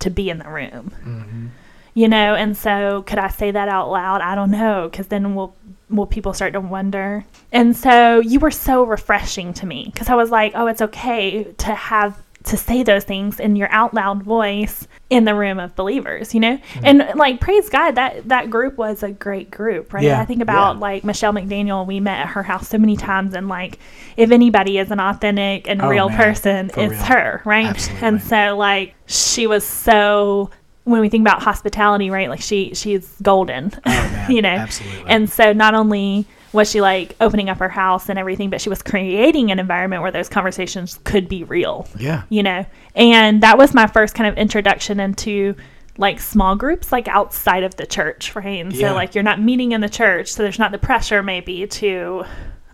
[0.00, 0.92] to be in the room.
[1.04, 1.46] Mm-hmm.
[1.94, 4.20] You know, and so could I say that out loud?
[4.20, 5.54] I don't know, because then will
[5.90, 7.24] will people start to wonder?
[7.52, 11.44] And so you were so refreshing to me because I was like, oh, it's okay
[11.44, 15.74] to have to say those things in your out loud voice in the room of
[15.76, 16.56] believers, you know?
[16.56, 16.84] Mm-hmm.
[16.84, 20.04] And like praise God that that group was a great group, right?
[20.04, 20.80] Yeah, I think about yeah.
[20.80, 23.78] like Michelle McDaniel, we met at her house so many times and like
[24.16, 27.02] if anybody is an authentic and Oh, real man, person, for it's real.
[27.02, 27.66] her, right?
[27.66, 28.06] Absolutely.
[28.06, 30.50] And so like she was so
[30.84, 32.28] when we think about hospitality, right?
[32.28, 33.72] Like she she's golden.
[33.86, 34.48] Oh, you know.
[34.50, 35.10] absolutely.
[35.10, 38.70] And so not only was she like opening up her house and everything, but she
[38.70, 42.22] was creating an environment where those conversations could be real Yeah.
[42.30, 42.64] you know
[42.94, 45.54] and that was my first kind of introduction into
[45.98, 48.90] like small groups like outside of the church right and Yeah.
[48.90, 52.24] so like you're not meeting in the church so there's not the pressure maybe to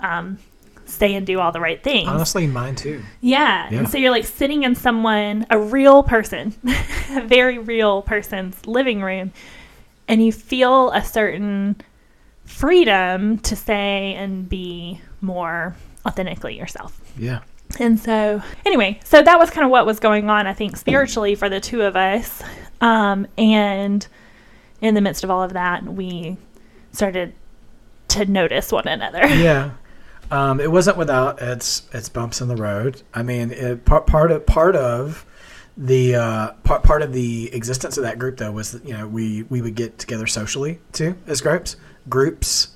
[0.01, 0.39] um,
[0.87, 3.03] stay and do all the right things Honestly, mine too.
[3.21, 3.69] yeah.
[3.71, 3.79] Yeah.
[3.81, 6.55] and so you're like sitting in someone a real person
[7.11, 9.33] a very real person's living room
[10.09, 11.77] and you feel a certain
[12.51, 15.75] freedom to say and be more
[16.07, 17.41] authentically yourself Yeah.
[17.79, 21.35] and so, anyway, so that was kind of what was going on, I think, spiritually
[21.35, 22.43] for the two of us.
[22.81, 24.07] Um, and
[24.81, 26.37] in the midst of all of that, we
[26.93, 27.35] started
[28.09, 29.27] to notice one another.
[29.27, 29.71] yeah.
[30.31, 33.03] Um, it wasn't without its its bumps in the road.
[33.15, 35.27] I mean, it, part part of part of
[35.77, 39.07] the uh, part part of the existence of that group though was that, you know
[39.09, 41.77] we we would get together socially too as groups
[42.11, 42.69] groups.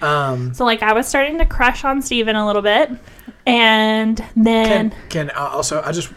[0.00, 2.90] um, So, like, I was starting to crush on Stephen a little bit.
[3.46, 6.10] And then, can can uh, also I just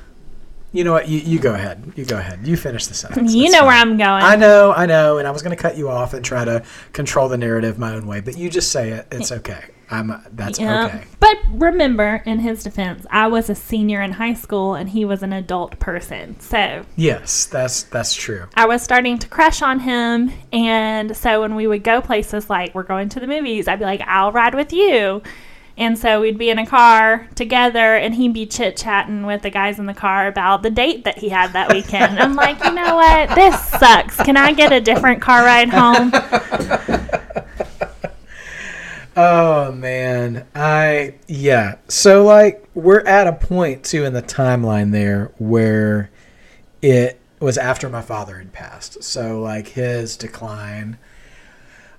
[0.71, 3.33] you know what you, you go ahead you go ahead you finish the sentence.
[3.33, 3.75] you It's know where.
[3.75, 4.23] I'm going.
[4.23, 6.63] I know, I know, and I was going to cut you off and try to
[6.93, 9.07] control the narrative my own way, but you just say it.
[9.11, 9.65] It's okay.
[9.89, 10.21] I'm.
[10.33, 10.85] That's Yeah.
[10.85, 11.03] okay.
[11.19, 15.23] But remember, in his defense, I was a senior in high school and he was
[15.23, 16.39] an adult person.
[16.39, 18.45] So, Yes, that's that's true.
[18.55, 20.31] I was starting to crush on him.
[20.51, 23.85] And so when we would go places like we're going to the movies, I'd be
[23.85, 25.21] like, I'll ride with you.
[25.79, 29.51] And so we'd be in a car together and he'd be chit chatting with the
[29.51, 32.17] guys in the car about the date that he had that weekend.
[32.19, 33.35] I'm like, you know what?
[33.35, 34.15] This sucks.
[34.17, 36.11] Can I get a different car ride home?
[39.19, 41.77] Oh man, I yeah.
[41.87, 46.11] So like we're at a point too in the timeline there where
[46.83, 49.03] it was after my father had passed.
[49.03, 50.99] So like his decline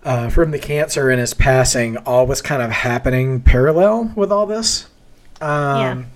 [0.04, 4.46] uh, from the cancer and his passing all was kind of happening parallel with all
[4.46, 4.86] this.
[5.40, 6.06] Um,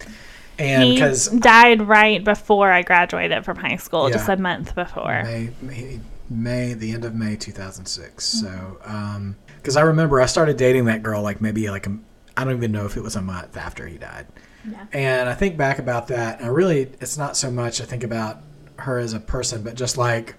[0.59, 4.17] And because died right before I graduated from high school, Yeah.
[4.17, 5.23] just a month before.
[5.25, 8.25] May, May, May, the end of May 2006.
[8.25, 8.79] So,
[9.63, 11.97] because I remember I started dating that girl like maybe like a,
[12.37, 14.27] I don't even know if it was a month after he died.
[14.69, 14.87] Yeah.
[14.93, 18.05] And I think back about that, and I really, it's not so much I think
[18.05, 18.41] about
[18.79, 20.35] her as a person, but just like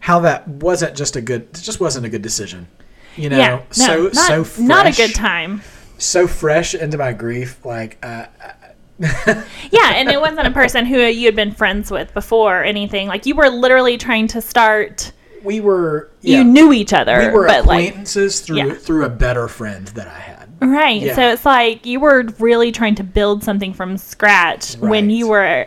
[0.00, 2.68] how that wasn't just a good, it just wasn't a good decision.
[3.16, 5.62] You know, yeah, no, so not, so fresh, not a good time.
[5.98, 8.26] So fresh into my grief, like uh,
[8.98, 13.08] Yeah, and it wasn't a person who you had been friends with before or anything.
[13.08, 15.12] Like you were literally trying to start.
[15.46, 18.74] We were, yeah, You knew each other, we were but like acquaintances through Yeah.
[18.74, 20.48] through a better friend that I had.
[20.60, 21.00] right.
[21.00, 21.14] Yeah.
[21.14, 25.66] So it's like you were really trying to build something from scratch when you were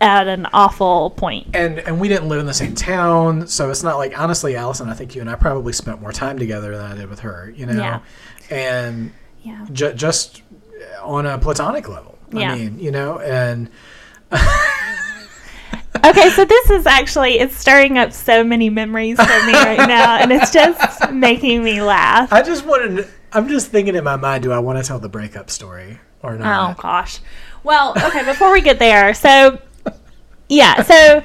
[0.00, 1.48] at an awful point.
[1.54, 4.88] and and we didn't live in the same town, so it's not like honestly, Alison.
[4.88, 7.52] I think you and I probably spent more time together than I did with her.
[7.56, 8.00] You know, Yeah.
[8.50, 9.12] and
[9.42, 9.66] Yeah.
[9.72, 10.42] ju- just
[11.02, 12.16] on a platonic level.
[12.32, 12.52] Yeah.
[12.52, 13.68] I mean, you know, and
[16.04, 20.16] Okay, so this is actually it's stirring up so many memories for me right now,
[20.16, 22.32] and it's just making me laugh.
[22.32, 22.96] I just wanted.
[22.96, 25.98] to- I'm just thinking in my mind, do I want to tell the breakup story
[26.22, 26.78] or not?
[26.78, 27.20] Oh gosh.
[27.62, 29.58] Well, okay, before we get there, so
[30.48, 31.22] yeah, so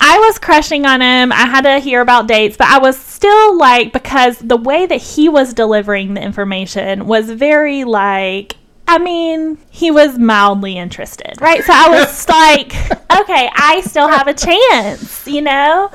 [0.00, 1.30] I was crushing on him.
[1.32, 4.96] I had to hear about dates, but I was still like because the way that
[5.02, 8.56] he was delivering the information was very like
[8.90, 11.62] I mean, he was mildly interested, right?
[11.62, 12.74] So I was like,
[13.20, 15.88] okay, I still have a chance, you know?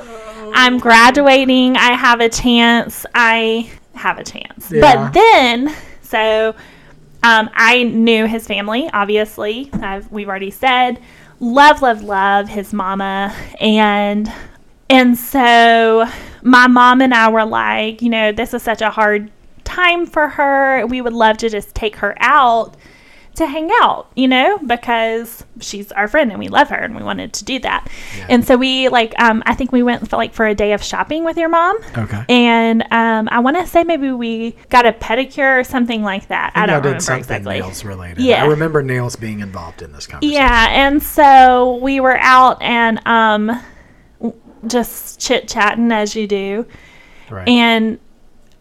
[0.53, 4.71] I'm graduating, I have a chance, I have a chance.
[4.71, 4.79] Yeah.
[4.79, 6.55] But then, so
[7.21, 9.69] um, I knew his family, obviously.
[9.73, 11.01] I've, we've already said.
[11.41, 13.35] Love, love, love his mama.
[13.59, 14.31] And
[14.89, 16.05] and so
[16.43, 19.31] my mom and I were like, you know, this is such a hard
[19.75, 20.85] time for her.
[20.85, 22.75] We would love to just take her out
[23.35, 27.03] to hang out, you know, because she's our friend and we love her and we
[27.03, 27.85] wanted to do that.
[28.17, 28.27] Yeah.
[28.29, 30.81] And so we like um I think we went for like for a day of
[30.81, 31.77] shopping with your mom.
[31.97, 32.23] Okay.
[32.29, 36.53] And um I want to say maybe we got a pedicure or something like that.
[36.55, 37.59] I, think don't did remember something exactly.
[37.59, 38.23] nails related.
[38.23, 38.43] Yeah.
[38.43, 40.33] I remember nails being involved in this conversation.
[40.33, 43.61] Yeah, and so we were out and um
[44.65, 46.65] just chit chatting as you do,
[47.29, 47.47] Right.
[47.47, 47.99] and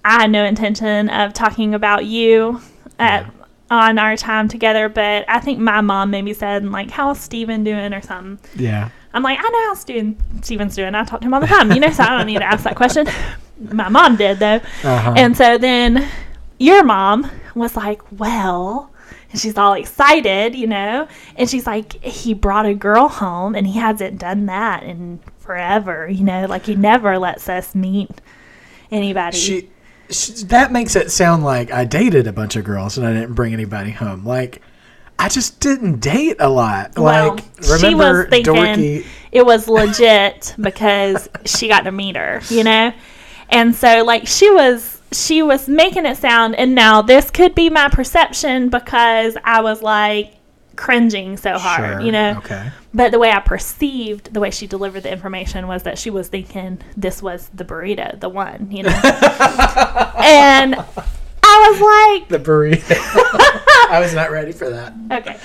[0.05, 2.61] I had no intention of talking about you
[2.99, 3.31] at Yeah.
[3.71, 7.93] on our time together, but I think my mom maybe said like, "How's Stephen doing?"
[7.95, 8.39] or something.
[8.63, 8.91] yeah.
[9.15, 10.93] I'm like, I know how Stephen, Stephen's doing.
[10.97, 12.65] I talk to him all the time, you know, so I don't need to ask
[12.65, 13.07] that question.
[13.71, 14.61] My mom did though.
[14.83, 15.15] Uh-huh.
[15.17, 16.09] And so then
[16.59, 18.91] your mom was like, Well,
[19.31, 23.67] and she's all excited, you know, and she's like, He brought a girl home and
[23.69, 28.11] he hasn't done that in forever, you know, like he never lets us meet
[28.91, 29.37] anybody.
[29.37, 29.69] she, she
[30.47, 33.53] that makes it sound like I dated a bunch of girls and I didn't bring
[33.53, 34.25] anybody home.
[34.25, 34.63] Like
[35.19, 36.99] I just didn't date a lot.
[36.99, 37.45] well, like
[37.81, 42.93] she was thinking dorky it was legit because she got to meet her, you know?
[43.51, 47.71] And so like she was she was making it sound and now this could be
[47.71, 50.34] my perception because I was like
[50.77, 52.37] cringing so hard, Sure, you know?
[52.39, 52.71] Okay.
[52.93, 56.29] But the way I perceived the way she delivered the information was that she was
[56.29, 58.91] thinking this was the burrito, the one, you know.
[60.19, 60.75] and
[61.47, 61.81] I was
[62.21, 62.97] like, The burrito.
[63.91, 64.93] I was not ready for that.
[65.13, 65.37] okay.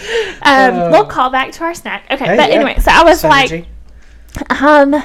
[0.44, 2.06] Um, we'll call back to our snack.
[2.10, 2.56] Okay, Hey, but yeah.
[2.56, 3.66] anyway, so I was Synergy.
[4.50, 5.04] like, um,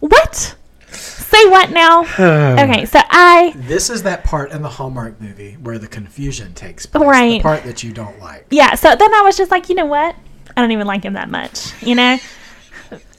[0.00, 0.56] what?
[0.94, 2.02] Say what now?
[2.64, 6.86] Okay, so I This is that part in the Hallmark movie where the confusion takes
[6.86, 7.04] place.
[7.06, 7.38] Right.
[7.38, 8.46] The part that you don't like.
[8.50, 8.74] yeah.
[8.74, 10.14] So then I was just like, you know what?
[10.56, 11.72] I don't even like him that much.
[11.82, 12.18] You know,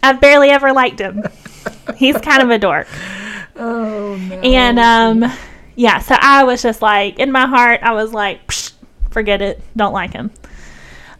[0.02, 1.24] I've barely ever liked him.
[1.98, 2.88] He's kind of a dork.
[3.58, 4.36] Oh no.
[4.40, 5.32] And um,
[5.76, 8.74] yeah, so I was just like, in my heart, I was like, Psh,
[9.12, 10.32] forget it, don't like him.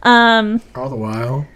[0.02, 1.46] Um, All the while,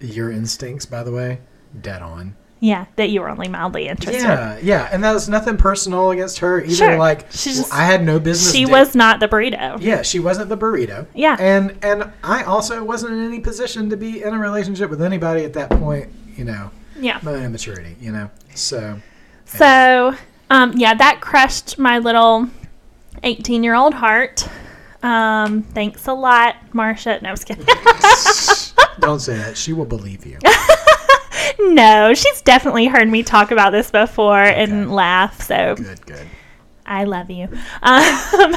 [0.00, 1.40] your instincts, by the way,
[1.80, 2.36] dead on.
[2.64, 4.22] Yeah, that you were only mildly interested.
[4.22, 6.74] Yeah, yeah, and that was nothing personal against her either.
[6.74, 6.96] Sure.
[6.96, 8.54] Like, She's just- I had no business.
[8.54, 9.78] She was not the burrito.
[9.82, 11.06] Yeah, she wasn't the burrito.
[11.14, 11.36] Yeah.
[11.38, 15.44] and and I also wasn't in any position to be in a relationship with anybody
[15.44, 16.08] at that point.
[16.36, 17.18] You know, Yeah.
[17.22, 17.96] my immaturity.
[18.00, 18.98] You know, so
[19.44, 20.14] So,
[20.48, 22.48] um, yeah, that crushed my little
[23.22, 24.48] 18 year old heart.
[25.02, 27.18] Um, thanks a lot, Marcia.
[27.20, 27.66] No, I was kidding.
[29.00, 29.58] don't say that.
[29.58, 30.38] She will believe you.
[31.58, 35.42] no, she's definitely heard me talk about this before and laugh.
[35.42, 36.26] So Good, good.
[36.86, 37.48] I love you.
[37.82, 38.56] Um,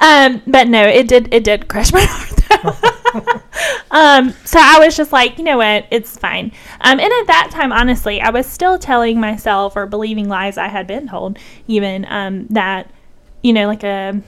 [0.00, 2.32] um, but no, it did it did crush my heart.
[3.90, 6.52] um, so I was just like, you know what, it's fine.
[6.80, 10.68] Um, and at that time, honestly, I was still telling myself or believing lies I
[10.68, 12.90] had been told, even um, that
[13.42, 14.20] you know, like a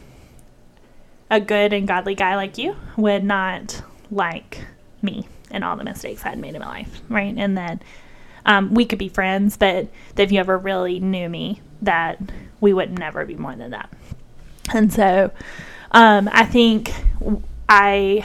[1.30, 4.64] a good and godly guy like you would not like
[5.02, 7.34] me and all the mistakes I had made in my life, right?
[7.36, 7.82] And that
[8.46, 12.18] um, we could be friends, but that if you ever really knew me, that
[12.60, 13.90] we would never be more than that.
[14.72, 15.30] And so,
[15.92, 16.92] um, I think
[17.68, 18.24] I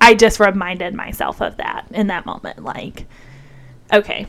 [0.00, 3.06] I just reminded myself of that in that moment, like,
[3.92, 4.26] okay,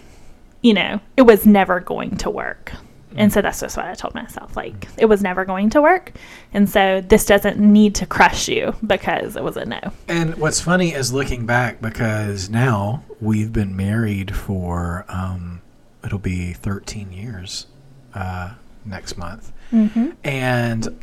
[0.62, 2.74] you know, it was never going to work.
[3.16, 4.56] And so that's just what I told myself.
[4.56, 6.14] Like, it was never going to work.
[6.54, 9.80] And so this doesn't need to crush you because it was a no.
[10.08, 15.62] And what's funny is looking back because now we've been married for um,
[16.04, 17.66] it'll be 13 years
[18.14, 18.54] uh,
[18.86, 20.10] next month, Mm-hmm.
[20.24, 21.00] and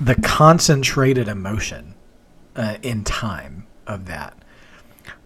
[0.00, 1.94] the concentrated emotion
[2.54, 4.34] uh, in time of that,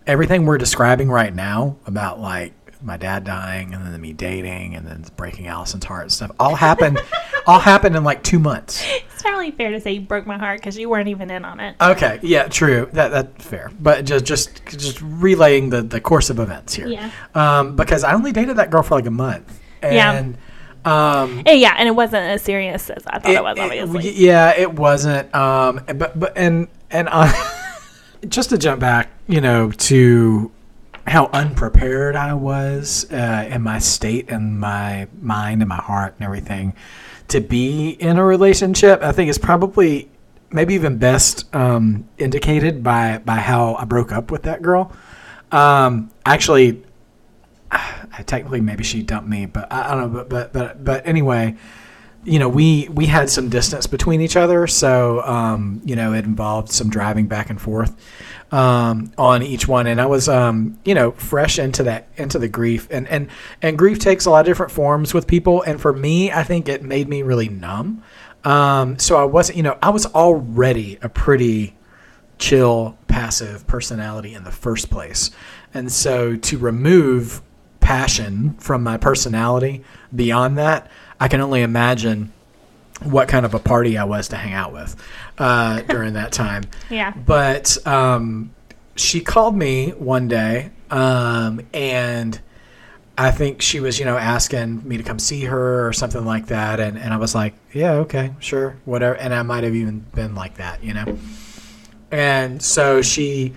[0.06, 2.52] everything we're describing right now about like
[2.82, 6.54] my dad dying and then me dating and then breaking Alison's heart and stuff all
[6.54, 6.98] happened,
[7.46, 8.82] all happened in like two months.
[8.86, 11.60] It's really fair to say you broke my heart because you weren't even in on
[11.60, 11.76] it.
[11.80, 12.88] Okay, yeah, true.
[12.92, 13.70] That that's fair.
[13.78, 16.86] But just just just relaying the the course of events here.
[16.88, 17.10] Yeah.
[17.34, 19.60] Um, because I only dated that girl for like a month.
[19.82, 20.12] Yeah.
[20.12, 20.36] And
[20.84, 23.58] um Eh, yeah, and it wasn't as serious as I thought it, was.
[23.58, 25.34] Obviously, yeah, it wasn't.
[25.34, 27.30] Um, but but and and I,
[28.28, 30.50] just to jump back, you know, to
[31.06, 36.24] how unprepared I was uh, in my state and my mind and my heart and
[36.24, 36.74] everything
[37.28, 39.02] to be in a relationship.
[39.02, 40.10] I think is probably
[40.52, 44.92] maybe even best um, indicated by by how I broke up with that girl.
[45.52, 46.82] Um, actually,
[47.70, 50.24] I, technically maybe she dumped me, but I, I don't know.
[50.24, 51.56] But but but but anyway,
[52.24, 56.24] you know, we we had some distance between each other, so um, you know, it
[56.24, 57.96] involved some driving back and forth
[58.52, 62.48] um, on each one, and I was um, you know fresh into that into the
[62.48, 63.28] grief, and and
[63.62, 66.68] and grief takes a lot of different forms with people, and for me, I think
[66.68, 68.02] it made me really numb.
[68.42, 71.76] Um, so I wasn't, you know, I was already a pretty
[72.38, 75.30] chill, passive personality in the first place,
[75.74, 77.42] and so to remove
[77.80, 79.84] passion from my personality
[80.14, 82.32] beyond that, I can only imagine
[83.02, 84.96] what kind of a party I was to hang out with
[85.38, 86.64] uh, during that time.
[86.88, 87.12] Yeah.
[87.12, 88.54] But um,
[88.96, 92.40] she called me one day, um, and
[93.16, 96.46] I think she was, you know, asking me to come see her or something like
[96.46, 99.14] that, and, and I was like, yeah, okay, sure, whatever.
[99.16, 101.18] And I might have even been like that, you know.
[102.10, 103.54] And so she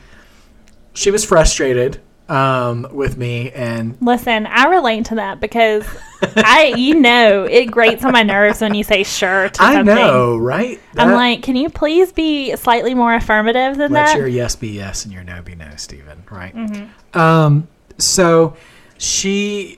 [0.93, 5.85] she was frustrated um, with me, and Listen, I relate to that because
[6.37, 9.93] I, you know, it grates on my nerves when you say sure to I something.
[9.95, 10.79] know, right?
[10.97, 14.17] I'm like, can you please be slightly more affirmative than let that?
[14.17, 16.23] your yes be yes and your no be no, Stephen.
[16.31, 16.55] Right?
[16.55, 17.19] Mm-hmm.
[17.19, 17.67] Um.
[17.97, 18.55] So
[18.97, 19.77] she,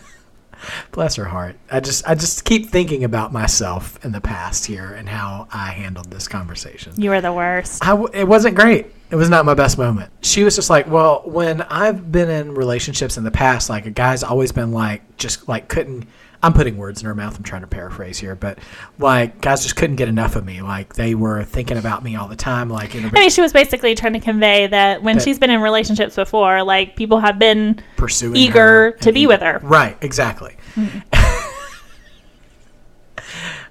[0.92, 1.56] bless her heart.
[1.70, 5.70] I just I just keep thinking about myself in the past here and how I
[5.70, 6.92] handled this conversation.
[7.00, 7.82] you were the worst.
[7.84, 8.86] I w- it wasn't great.
[9.10, 10.12] It was not my best moment.
[10.22, 13.90] She was just like, well, when I've been in relationships in the past, like a
[13.90, 16.06] guy's always been like, just like couldn't.
[16.42, 17.36] I'm putting words in her mouth.
[17.36, 18.58] I'm trying to paraphrase here, but
[18.98, 20.62] like guys just couldn't get enough of me.
[20.62, 22.70] Like they were thinking about me all the time.
[22.70, 25.38] Like in a I mean, she was basically trying to convey that when That- she's
[25.38, 29.60] been in relationships before, like people have been pursuing eager to be eager- with her.
[29.62, 30.56] Right, exactly.
[30.76, 31.00] Mm-hmm.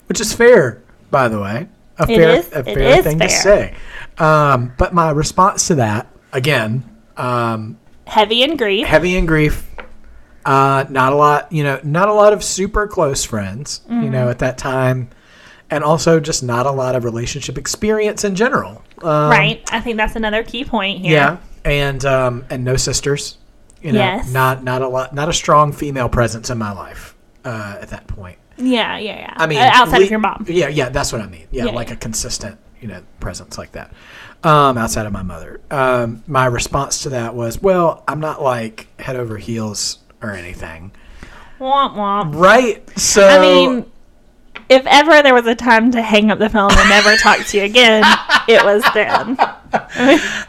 [0.08, 1.70] Which is fair, by the way.
[2.00, 3.74] A It fair, is- a fair thing to say.
[4.18, 6.84] Um, but my response to that, again,
[7.18, 7.78] um,
[8.08, 8.88] heavy in grief.
[8.88, 9.66] heavy in grief.
[10.46, 14.12] Uh, not a lot, you know, not a lot of super close friends, you Mm-hmm.
[14.12, 15.10] know, at that time,
[15.70, 18.82] and also just not a lot of relationship experience in general.
[19.04, 19.62] Um, right.
[19.72, 21.12] I think that's another key point here.
[21.12, 23.38] Yeah, and um, and no sisters.
[23.82, 24.32] You know, Yes.
[24.34, 28.08] not not a lot, not a strong female presence in my life uh, at that
[28.08, 28.38] point.
[28.60, 29.34] Yeah, yeah, yeah.
[29.38, 30.46] I mean, Uh, outside le- of your mom.
[30.48, 31.48] Yeah, yeah, that's what I mean.
[31.52, 31.94] Yeah, Yeah, like yeah.
[31.96, 33.92] a consistent, you know, presence like that.
[34.44, 38.88] Um, outside of my mother, um, my response to that was, well, I'm not like
[39.00, 40.92] head over heels or anything,
[41.60, 42.36] Womp womp.
[42.36, 42.88] right?
[42.98, 43.86] So I mean,
[44.70, 47.58] if ever there was a time to hang up the phone and never talk to
[47.58, 48.04] you again,
[48.48, 49.38] it was then.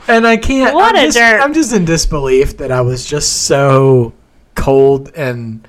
[0.08, 0.74] and I can't.
[0.74, 1.42] What I'm a just, jerk.
[1.42, 4.12] I'm just in disbelief that I was just so
[4.54, 5.66] cold and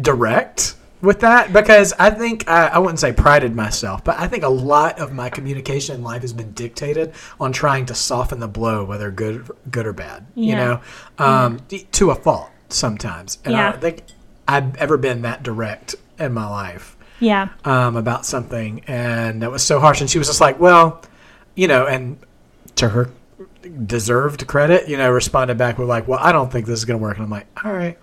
[0.00, 4.42] direct with that because I think I, I wouldn't say prided myself, but I think
[4.44, 8.48] a lot of my communication in life has been dictated on trying to soften the
[8.48, 10.26] blow, whether good, good or bad.
[10.34, 10.80] You know,
[11.18, 14.02] um, d- to a fault sometimes, and I don't think
[14.46, 17.48] I've ever been that direct in my life Yeah.
[17.64, 20.00] um, about something, and that was so harsh.
[20.00, 21.00] And she was just like, "Well,
[21.54, 22.18] you know," and
[22.76, 23.10] to her
[23.86, 26.98] deserved credit, you know, responded back with like, "Well, I don't think this is gonna
[26.98, 27.98] work." And I'm like, "All right,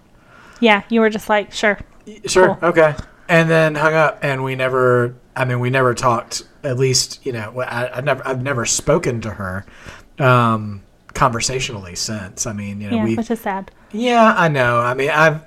[0.62, 0.84] Yeah.
[0.90, 1.78] You were just like, sure.
[2.26, 2.70] Sure, Cool.
[2.70, 2.96] okay,"
[3.30, 5.16] and then hung up, and we never.
[5.36, 6.44] I mean, we never talked.
[6.64, 9.66] At least, you know, I, I've never, I've never spoken to her
[10.20, 10.82] um,
[11.14, 12.46] conversationally since.
[12.48, 13.04] I mean, you know, Yeah.
[13.04, 13.72] we Which is sad.
[13.92, 14.80] yeah, I know.
[14.80, 15.42] I mean, I've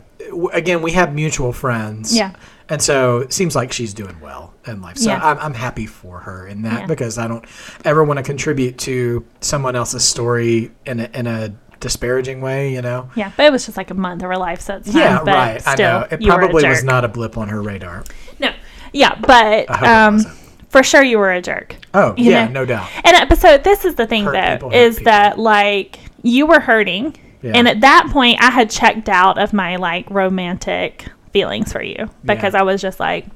[0.53, 2.15] again, we have mutual friends.
[2.15, 2.33] Yeah.
[2.69, 4.99] And so it seems like she's doing well in life.
[4.99, 5.27] So Yeah.
[5.27, 6.87] I'm, I'm happy for her in that Yeah.
[6.87, 7.45] because I don't
[7.85, 12.83] ever want to contribute to someone else's story in a, in a disparaging way, you
[12.83, 13.11] know?
[13.15, 13.33] Yeah.
[13.37, 15.01] But it was just like a month of her life, so it's fine.
[15.03, 15.61] yeah, but right.
[15.61, 16.07] Still, I know.
[16.11, 18.05] It you were a probably was not a blip on her radar.
[18.39, 18.53] No.
[18.93, 19.19] Yeah.
[19.21, 20.37] But I hope it um,
[20.69, 21.77] for sure you were a jerk.
[21.95, 22.53] Oh, yeah, know.
[22.61, 22.89] no doubt.
[23.05, 26.61] And uh, but so this is the thing Hurt though, is that like you were
[26.61, 27.53] hurting, Yeah.
[27.55, 32.09] and at that point I had checked out of my like romantic feelings for you
[32.25, 32.61] because Yeah.
[32.61, 33.27] I was just like,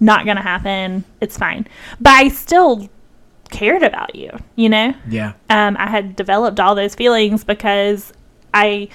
[0.00, 1.04] not gonna happen.
[1.20, 1.66] It's fine,
[2.00, 2.88] but I still
[3.54, 4.30] cared about you.
[4.56, 5.32] You know, Yeah.
[5.48, 8.12] um, I had developed all those feelings because
[8.52, 8.88] I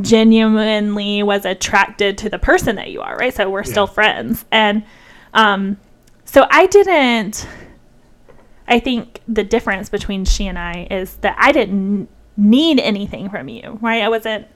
[0.00, 3.34] genuinely was attracted to the person that you are, right?
[3.34, 4.44] So we're still friends.
[4.50, 4.82] And
[5.34, 5.76] um,
[6.24, 7.46] so I didn't,
[8.68, 13.48] I think the difference between she and I is that I didn't need anything from
[13.48, 14.02] you, right?
[14.02, 14.46] I wasn't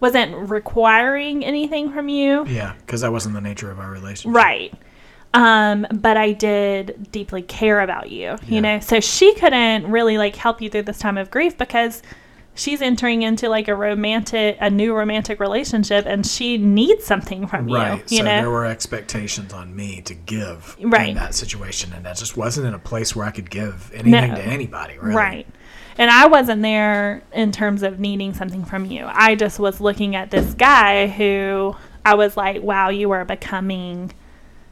[0.00, 2.46] wasn't requiring anything from you.
[2.46, 2.72] Yeah.
[2.80, 4.34] Because that wasn't the nature of our relationship.
[4.34, 4.72] Right.
[5.32, 8.38] Um, but I did deeply care about you, Yeah.
[8.48, 8.80] you know.
[8.80, 12.02] So she couldn't really like help you through this time of grief because
[12.54, 17.68] she's entering into like a romantic a new romantic relationship and she needs something from
[17.68, 17.98] right.
[17.98, 21.10] you you so know there were expectations on me to give Right.
[21.10, 24.30] in that situation, and that just wasn't in a place where I could give anything
[24.30, 24.34] No.
[24.34, 24.98] to anybody.
[24.98, 25.14] Really.
[25.14, 25.46] Right.
[25.96, 29.06] And I wasn't there in terms of needing something from you.
[29.08, 34.10] I just was looking at this guy who I was like, wow, you are becoming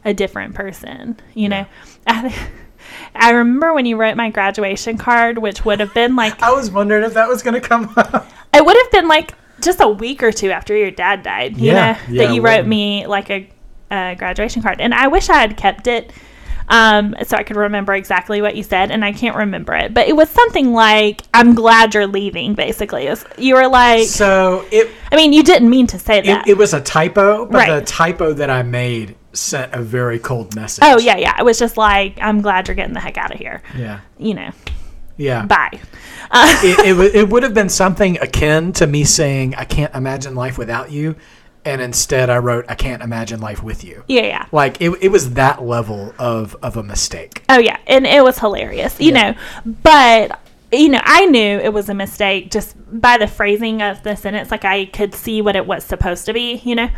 [0.09, 1.17] a different person.
[1.33, 1.65] You know,
[2.07, 2.49] I,
[3.15, 6.71] I remember when you wrote my graduation card, which would have been like, I was
[6.71, 8.27] wondering if that was going to come up.
[8.53, 11.67] it would have been like just a week or two after your dad died, you
[11.67, 13.49] Yeah, know, yeah, that you wrote me like a,
[13.91, 14.81] a graduation card.
[14.81, 16.11] And I wish I had kept it
[16.69, 19.91] um, so I could remember exactly what you said, and I can't remember it.
[19.91, 23.07] But it was something like, I'm glad you're leaving, basically.
[23.09, 26.47] Was, you were like, So it I mean, you didn't mean to say that.
[26.47, 27.79] it, it was a typo, but Right.
[27.79, 30.83] the typo that I made sent a very cold message.
[30.85, 31.35] oh, yeah, yeah.
[31.39, 33.61] It was just like, I'm glad you're getting the heck out of here.
[33.77, 34.51] yeah, You know,
[35.17, 35.45] yeah.
[35.45, 35.79] bye.
[36.31, 40.35] it, it, wa- it would have been something akin to me saying, "I can't imagine
[40.35, 41.15] life without you,"
[41.65, 44.45] and instead I wrote, "I can't imagine life with you." Yeah, yeah.
[44.51, 47.43] Like it, it was that level of of a mistake.
[47.49, 49.31] Oh yeah, and it was hilarious, you Yeah.
[49.31, 49.37] know.
[49.83, 50.38] But
[50.71, 54.51] you know, I knew it was a mistake just by the phrasing of the sentence.
[54.51, 56.89] Like I could see what it was supposed to be, you know.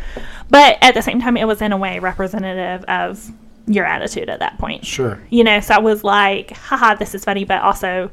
[0.50, 3.30] But at the same time, it was in a way representative of
[3.66, 4.84] your attitude at that point.
[4.84, 5.22] Sure.
[5.30, 8.10] You know, so I was like, haha, this is funny, but also,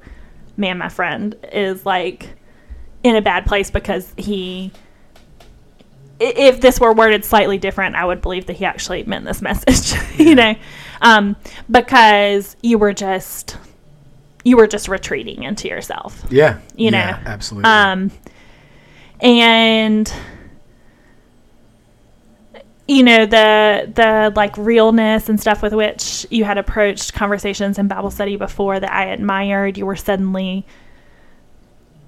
[0.55, 2.29] man, my friend is like
[3.03, 4.71] in a bad place because he.
[6.21, 9.97] If this were worded slightly different, I would believe that he actually meant this message,
[10.19, 10.53] you know,
[11.01, 11.37] um,
[11.71, 13.57] because you were just
[14.43, 16.59] you were just retreating into yourself, Yeah.
[16.75, 17.69] You Yeah, know, absolutely.
[17.69, 18.11] um,
[19.19, 20.11] and
[22.87, 27.87] you know the the like realness and stuff with which you had approached conversations in
[27.87, 29.77] Bible study before that I admired.
[29.77, 30.65] You were suddenly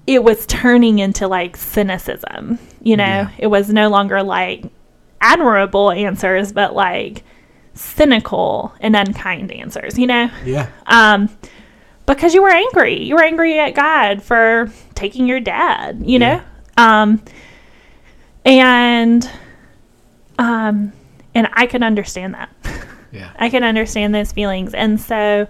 [0.06, 2.58] it was turning into like cynicism.
[2.82, 3.30] You know, Yeah.
[3.38, 4.64] it was no longer like
[5.20, 7.22] admirable answers, but like
[7.74, 9.96] cynical and unkind answers.
[9.96, 10.68] You know, yeah.
[10.86, 11.28] um,
[12.06, 13.02] because you were angry.
[13.02, 16.42] You were angry at God for taking your dad, you know?
[16.76, 17.22] Um,
[18.44, 19.30] and,
[20.38, 20.92] um,
[21.34, 22.50] and I can understand that.
[23.12, 23.30] Yeah.
[23.38, 24.72] I can understand those feelings.
[24.72, 25.46] And so,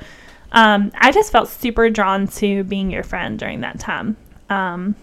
[0.51, 4.17] um, I just felt super drawn to being your friend during that time.
[4.51, 4.97] Um,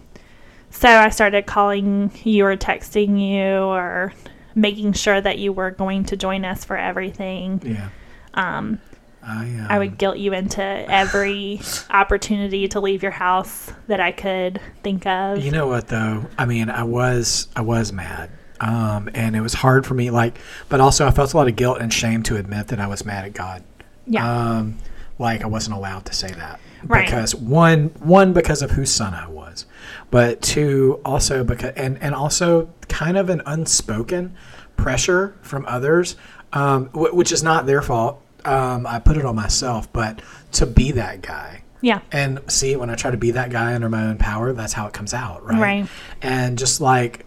[0.69, 4.13] so I started calling you or texting you or
[4.55, 7.61] making sure that you were going to join us for everything.
[7.63, 7.89] Yeah.
[8.33, 8.79] Um,
[9.21, 14.11] I, um, I would guilt you into every opportunity to leave your house that I
[14.11, 15.43] could think of.
[15.43, 16.25] You know what though?
[16.37, 18.31] I mean, I was I was mad.
[18.61, 21.55] Um, and it was hard for me like but also I felt a lot of
[21.55, 23.63] guilt and shame to admit that I was mad at God.
[24.05, 24.57] yeah.
[24.57, 24.77] Um,
[25.17, 26.59] like I wasn't allowed to say that.
[26.83, 27.05] Right.
[27.05, 29.65] Because one one because of whose son I was.
[30.11, 34.35] But two also because and, and also kind of an unspoken
[34.77, 36.15] pressure from others,
[36.53, 38.21] um, wh- which is not their fault.
[38.45, 40.21] Um, I put it on myself, but
[40.53, 41.63] to be that guy.
[41.81, 42.01] yeah.
[42.11, 44.87] And see, when I try to be that guy under my own power, that's how
[44.87, 45.59] it comes out, right?
[45.61, 45.87] Right.
[46.21, 47.25] And just like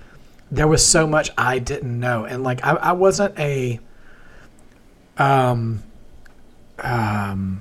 [0.50, 3.80] there was so much I didn't know, and like I, I wasn't a,
[5.18, 5.82] um,
[6.80, 7.60] um,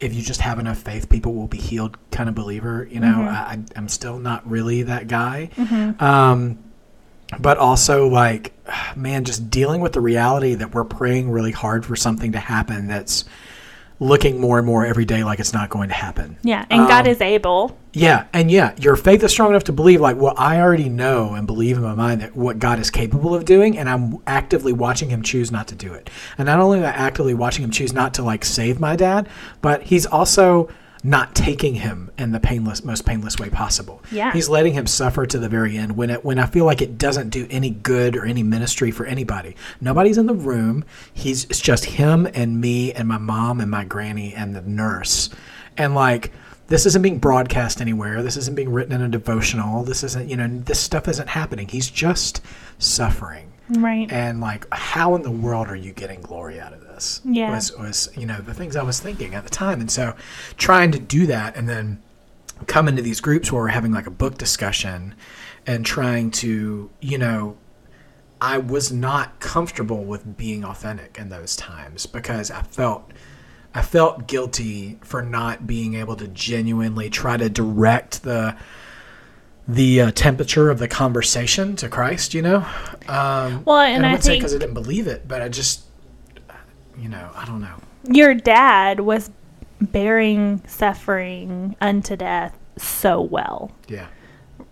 [0.00, 2.86] if you just have enough faith, people will be healed kind of believer.
[2.90, 3.28] You know, Mhm.
[3.28, 5.50] I, I'm still not really that guy.
[5.56, 6.00] Mhm.
[6.02, 6.58] Um,
[7.38, 8.52] but also like,
[8.96, 12.88] man, just dealing with the reality that we're praying really hard for something to happen
[12.88, 13.24] that's
[13.98, 16.36] looking more and more every day like it's not going to happen.
[16.42, 16.66] Yeah.
[16.68, 17.78] And God Um, is able.
[17.92, 21.32] Yeah, and yeah, your faith is strong enough to believe like, well, I already know
[21.32, 24.74] and believe in my mind that what God is capable of doing, and I'm actively
[24.74, 26.10] watching Him choose not to do it.
[26.36, 29.30] And not only am I actively watching Him choose not to like save my dad,
[29.62, 30.68] but He's also
[31.06, 34.02] not taking him in the painless, most painless way possible.
[34.10, 34.32] Yeah.
[34.32, 36.98] He's letting him suffer to the very end when it when I feel like it
[36.98, 39.56] doesn't do any good or any ministry for anybody.
[39.80, 40.84] Nobody's in the room.
[41.14, 45.30] He's it's just him and me and my mom and my granny and the nurse.
[45.76, 46.32] And like
[46.68, 48.22] this isn't being broadcast anywhere.
[48.22, 49.84] This isn't being written in a devotional.
[49.84, 51.68] This isn't, you know, this stuff isn't happening.
[51.68, 52.40] He's just
[52.78, 53.52] suffering.
[53.68, 54.10] Right.
[54.10, 57.20] And like, how in the world are you getting glory out of this?
[57.24, 57.50] Yeah.
[57.50, 59.80] Was, was, you know, the things I was thinking at the time.
[59.80, 60.14] And so
[60.56, 62.02] trying to do that and then
[62.66, 65.14] come into these groups where we're having like a book discussion
[65.66, 67.56] and trying to, you know,
[68.40, 73.12] I was not comfortable with being authentic in those times because I felt
[73.74, 78.56] I felt guilty for not being able to genuinely try to direct the
[79.68, 82.66] the uh, temperature of the conversation to Christ, you know.
[83.08, 85.82] Um, Well, and I I would say because I didn't believe it, but I just,
[86.98, 87.74] you know, I don't know.
[88.08, 89.30] Your dad was
[89.80, 93.72] bearing suffering unto death so well.
[93.88, 94.06] Yeah,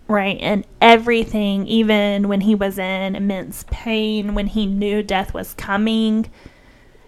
[0.06, 0.38] right?
[0.40, 6.30] And everything, even when he was in immense pain, when he knew death was coming,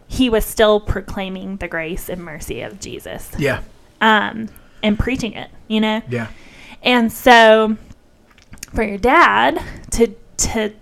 [0.08, 3.62] he was still proclaiming the grace and mercy of Jesus Yeah.
[4.00, 4.48] um,
[4.82, 6.02] and preaching it, you know?
[6.08, 6.28] Yeah.
[6.86, 7.76] And so
[8.74, 9.60] for your dad
[9.90, 10.72] to to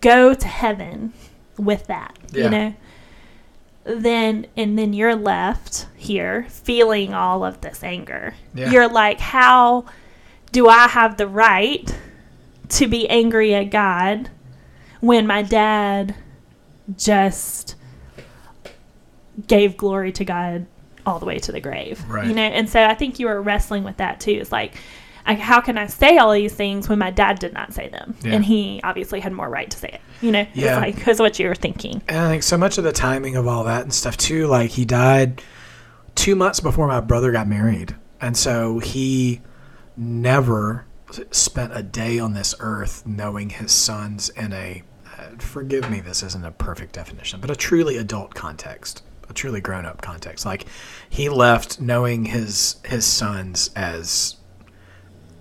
[0.00, 1.12] go to heaven
[1.58, 2.44] with that, Yeah.
[2.44, 2.74] you know,
[3.84, 8.34] then and then you're left here feeling all of this anger.
[8.54, 8.70] Yeah.
[8.70, 9.86] You're like, how
[10.52, 11.96] do I have the right
[12.70, 14.28] to be angry at God
[15.00, 16.14] when my dad
[16.96, 17.74] just
[19.46, 20.66] gave glory to God
[21.04, 22.02] all the way to the grave?
[22.08, 22.26] Right.
[22.26, 24.32] You know, and so I think you were wrestling with that too.
[24.40, 24.74] It's like,
[25.26, 28.14] I, how can I say all these things when my dad did not say them,
[28.22, 28.34] Yeah.
[28.34, 30.00] and he obviously had more right to say it?
[30.20, 30.76] You know, Yeah.
[30.76, 32.00] it's like because what you were thinking.
[32.08, 34.70] And I think so much of the timing of all that and stuff too, like
[34.70, 35.42] he died
[36.14, 37.94] two months before my brother got married.
[38.20, 39.42] And so he
[39.96, 40.86] never
[41.30, 44.82] spent a day on this earth knowing his sons in a,
[45.18, 49.60] uh, forgive me, this isn't a perfect definition, but a truly adult context, a truly
[49.60, 50.44] grown up context.
[50.46, 50.66] Like
[51.08, 54.36] he left knowing his, his sons as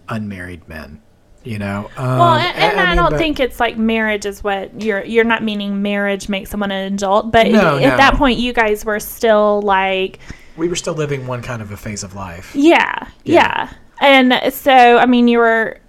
[0.10, 1.02] unmarried men.
[1.44, 4.44] You know, um, Well, and, and I, mean, don't but- think it's like marriage is
[4.44, 5.04] what you're.
[5.06, 7.98] You're not meaning marriage makes someone an adult, but No, at no.
[7.98, 10.18] that point, you guys were still like,
[10.58, 12.52] we were still living one kind of a phase of life.
[12.56, 13.70] yeah, Yeah.
[13.70, 15.80] yeah, and so I mean, you were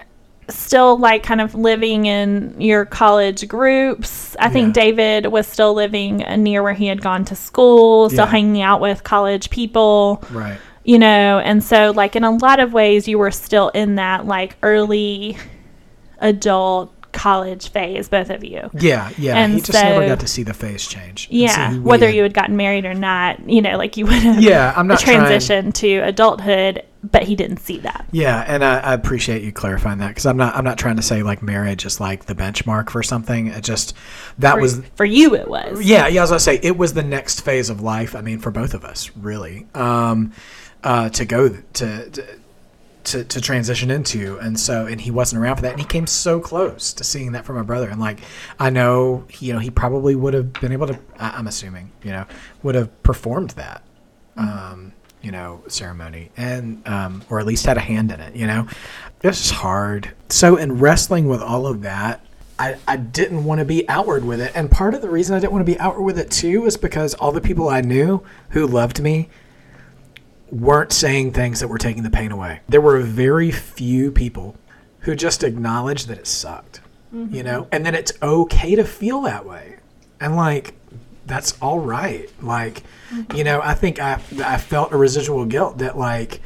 [0.51, 4.37] still like kind of living in your college groups.
[4.39, 4.83] I think Yeah.
[4.85, 8.31] David was still living near where he had gone to school, still Yeah.
[8.31, 10.23] hanging out with college people.
[10.31, 10.59] Right.
[10.87, 14.25] You know and so like in a lot of ways you were still in that
[14.25, 15.37] like early
[16.21, 19.37] adult college phase both of you Yeah, yeah.
[19.37, 21.29] And he just never got to see the phase change.
[21.31, 24.73] Yeah whether you had gotten married or not you know like you would have Yeah,
[24.77, 29.43] I'm not transition to adulthood but he didn't see that Yeah, and I, I appreciate
[29.43, 32.27] you clarifying that because I'm not I'm not trying to say like marriage is like
[32.27, 33.47] the benchmark for something.
[33.49, 33.95] It just
[34.39, 36.23] that for, was for you it was yeah yeah.
[36.23, 38.15] As I say, it was the next phase of life.
[38.15, 40.33] I mean, for both of us, really, um,
[40.87, 42.11] uh, to go to.
[42.11, 42.39] to
[43.05, 46.09] to, to transition into and so and he wasn't around for that and he came
[46.09, 48.19] so close to seeing that from my brother and like
[48.59, 52.27] i know you know he probably would have been able to i'm assuming you know
[52.65, 53.85] would have performed that
[54.37, 58.37] um, you know, ceremony, and um, or at least had a hand in it.
[58.37, 58.69] You know,
[59.23, 60.13] it's just hard.
[60.29, 62.25] So in wrestling with all of that,
[62.59, 65.41] I, I didn't want to be outward with it, and part of the reason I
[65.41, 68.23] didn't want to be outward with it too is because all the people I knew
[68.51, 69.29] who loved me
[70.51, 72.61] weren't saying things that were taking the pain away.
[72.69, 74.57] There were very few people
[75.01, 76.81] who just acknowledged that it sucked,
[77.13, 77.69] you know, mm-hmm.
[77.73, 79.77] and that it's okay to feel that way.
[80.21, 80.75] And like,
[81.27, 82.31] that's all right.
[82.43, 82.83] Like,
[83.35, 86.41] you know, I think I, I felt a residual guilt that like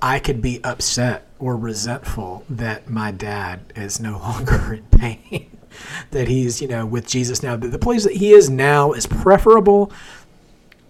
[0.00, 5.50] I could be upset or resentful that my dad is no longer in pain.
[6.10, 7.56] that he's, you know, with Jesus now.
[7.56, 9.92] That the place that he is now is preferable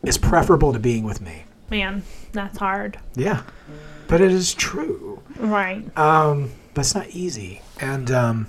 [0.04, 1.44] is preferable to being with me.
[1.68, 2.04] man
[2.36, 3.42] that's hard Yeah.
[4.08, 5.20] But it is true.
[5.36, 7.62] right Um, but it's not easy.
[7.80, 8.46] And um,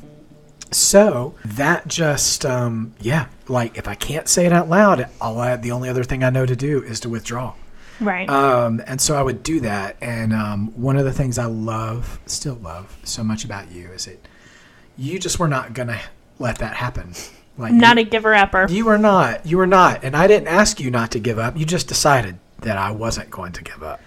[0.72, 5.56] so that just, um, yeah, like if I can't say it out loud, all I,
[5.56, 7.54] the only other thing I know to do is to withdraw.
[8.00, 9.96] right Um, and so I would do that.
[10.02, 14.06] And um, one of the things I love, still love so much about you is
[14.06, 14.20] that
[14.98, 16.00] you just were not going to
[16.38, 17.14] let that happen.
[17.58, 19.46] Like not you, a giver upper you were not.
[19.46, 20.04] You were not.
[20.04, 21.58] And I didn't ask you not to give up.
[21.58, 24.02] You just decided that I wasn't going to give up.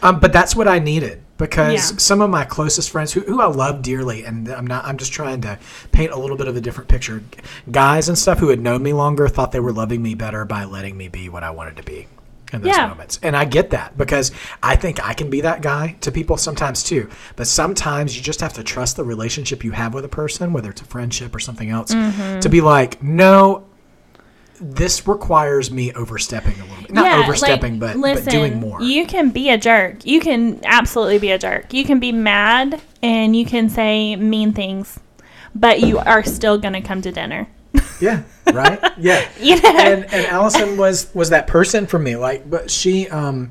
[0.00, 1.96] Um, but that's what I needed because Yeah.
[1.98, 5.12] some of my closest friends who, who I love dearly, and I'm not, I'm just
[5.12, 5.58] trying to
[5.90, 7.22] paint a little bit of a different picture.
[7.70, 10.64] Guys and stuff who had known me longer thought they were loving me better by
[10.64, 12.06] letting me be what I wanted to be
[12.52, 12.86] in those Yeah.
[12.86, 13.18] moments.
[13.24, 14.30] And I get that because
[14.62, 17.08] I think I can be that guy to people sometimes too.
[17.34, 20.70] But sometimes you just have to trust the relationship you have with a person, whether
[20.70, 22.38] it's a friendship or something else, Mm-hmm.
[22.40, 23.64] to be like, no,
[24.60, 26.92] this requires me overstepping a little bit.
[26.92, 28.82] Not Yeah, overstepping, like, but, listen, but doing more.
[28.82, 30.04] You can be a jerk.
[30.04, 31.72] You can absolutely be a jerk.
[31.72, 34.98] You can be mad and you can say mean things,
[35.54, 37.46] but you are still going to come to dinner.
[38.00, 38.80] yeah, right?
[38.98, 39.28] Yeah.
[39.40, 39.78] You know?
[39.78, 42.16] and and Alison was was that person for me.
[42.16, 43.50] Like, but she, um,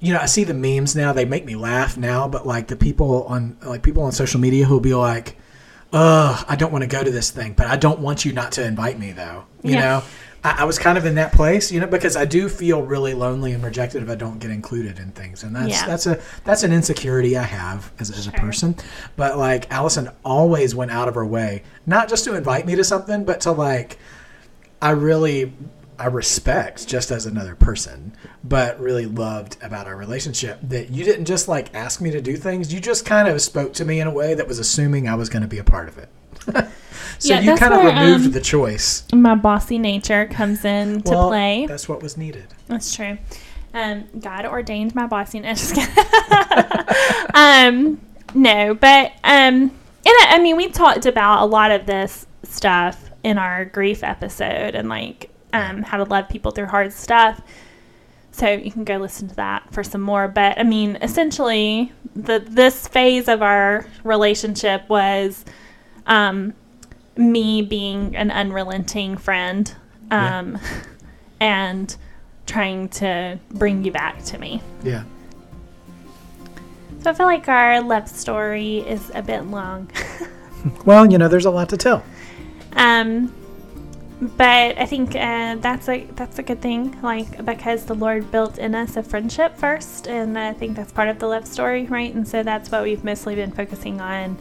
[0.00, 1.12] you know, I see the memes now.
[1.12, 2.28] They make me laugh now.
[2.28, 5.36] But like the people on like people on social media who'll be like,
[5.92, 8.52] "Ugh, I don't want to go to this thing, but I don't want you not
[8.52, 9.80] to invite me though." You Yeah.
[9.80, 10.02] know.
[10.44, 13.14] I, I was kind of in that place, you know, because I do feel really
[13.14, 15.86] lonely and rejected if I don't get included in things, and that's Yeah.
[15.86, 18.76] that's a that's an insecurity I have as, as a person.
[19.16, 22.84] But like Alison always went out of her way, not just to invite me to
[22.84, 23.98] something, but to like
[24.80, 25.52] I really
[25.98, 28.12] I respect just as another person,
[28.44, 32.36] but really loved about our relationship that you didn't just like ask me to do
[32.36, 32.72] things.
[32.72, 35.28] You just kind of spoke to me in a way that was assuming I was
[35.28, 36.08] going to be a part of it.
[37.18, 39.04] so Yeah, you kind of removed um, the choice.
[39.12, 41.66] My bossy nature comes in to Well, play.
[41.66, 42.46] That's what was needed.
[42.66, 43.18] That's true.
[43.74, 45.74] Um, God ordained my bossiness.
[47.34, 48.00] Um,
[48.34, 49.72] no, but um, and
[50.06, 54.74] I, I mean, we talked about a lot of this stuff in our grief episode,
[54.74, 57.40] and like um, how to love people through hard stuff.
[58.32, 60.28] So you can go listen to that for some more.
[60.28, 65.44] But I mean, essentially, the this phase of our relationship was
[66.08, 66.54] um,
[67.16, 69.72] me being an unrelenting friend
[70.10, 70.38] Yeah.
[70.40, 70.58] um,
[71.40, 71.96] and
[72.46, 74.60] trying to bring you back to me.
[74.82, 75.04] Yeah.
[77.02, 79.90] So I feel like our love story is a bit long.
[80.84, 82.02] Well, you know, there's a lot to tell.
[82.72, 83.32] um,
[84.20, 88.58] but I think uh, that's a that's a good thing, like because the Lord built
[88.58, 92.12] in us a friendship first, and I think that's part of the love story, right?
[92.12, 94.36] And so that's what we've mostly been focusing on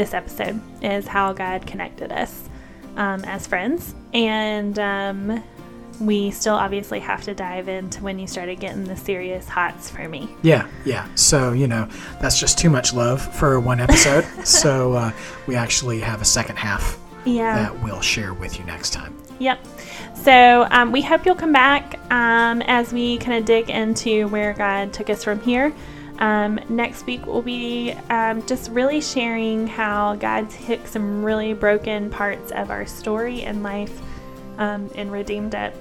[0.00, 2.48] this episode is how God connected us
[2.96, 5.44] um, as friends, and um,
[6.00, 10.08] we still obviously have to dive into when you started getting the serious hots for
[10.08, 10.34] me.
[10.40, 11.06] Yeah, yeah.
[11.16, 11.86] So, you know,
[12.18, 14.24] that's just too much love for one episode.
[14.46, 15.12] so, uh,
[15.46, 17.54] we actually have a second half Yeah.
[17.56, 19.14] that we'll share with you next time.
[19.38, 19.66] Yep.
[20.14, 24.54] So um, we hope you'll come back um, as we kind of dig into where
[24.54, 25.74] God took us from here.
[26.20, 32.10] Um, next week, we'll be um, just really sharing how God took some really broken
[32.10, 34.00] parts of our story and life
[34.58, 35.74] um, and redeemed it.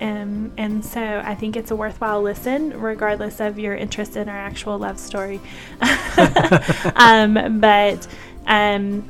[0.00, 4.36] Um, and so I think it's a worthwhile listen, regardless of your interest in our
[4.36, 5.40] actual love story.
[6.96, 8.06] um, but
[8.46, 9.04] um,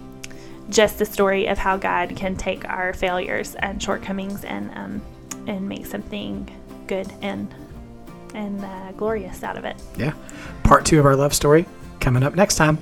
[0.70, 5.02] just the story of how God can take our failures and shortcomings and um,
[5.46, 6.48] and make something
[6.86, 7.52] good and
[8.34, 9.80] and uh, glorious out of it.
[9.96, 10.14] Yeah.
[10.64, 11.66] Part two of our love story
[12.00, 12.78] coming up next time.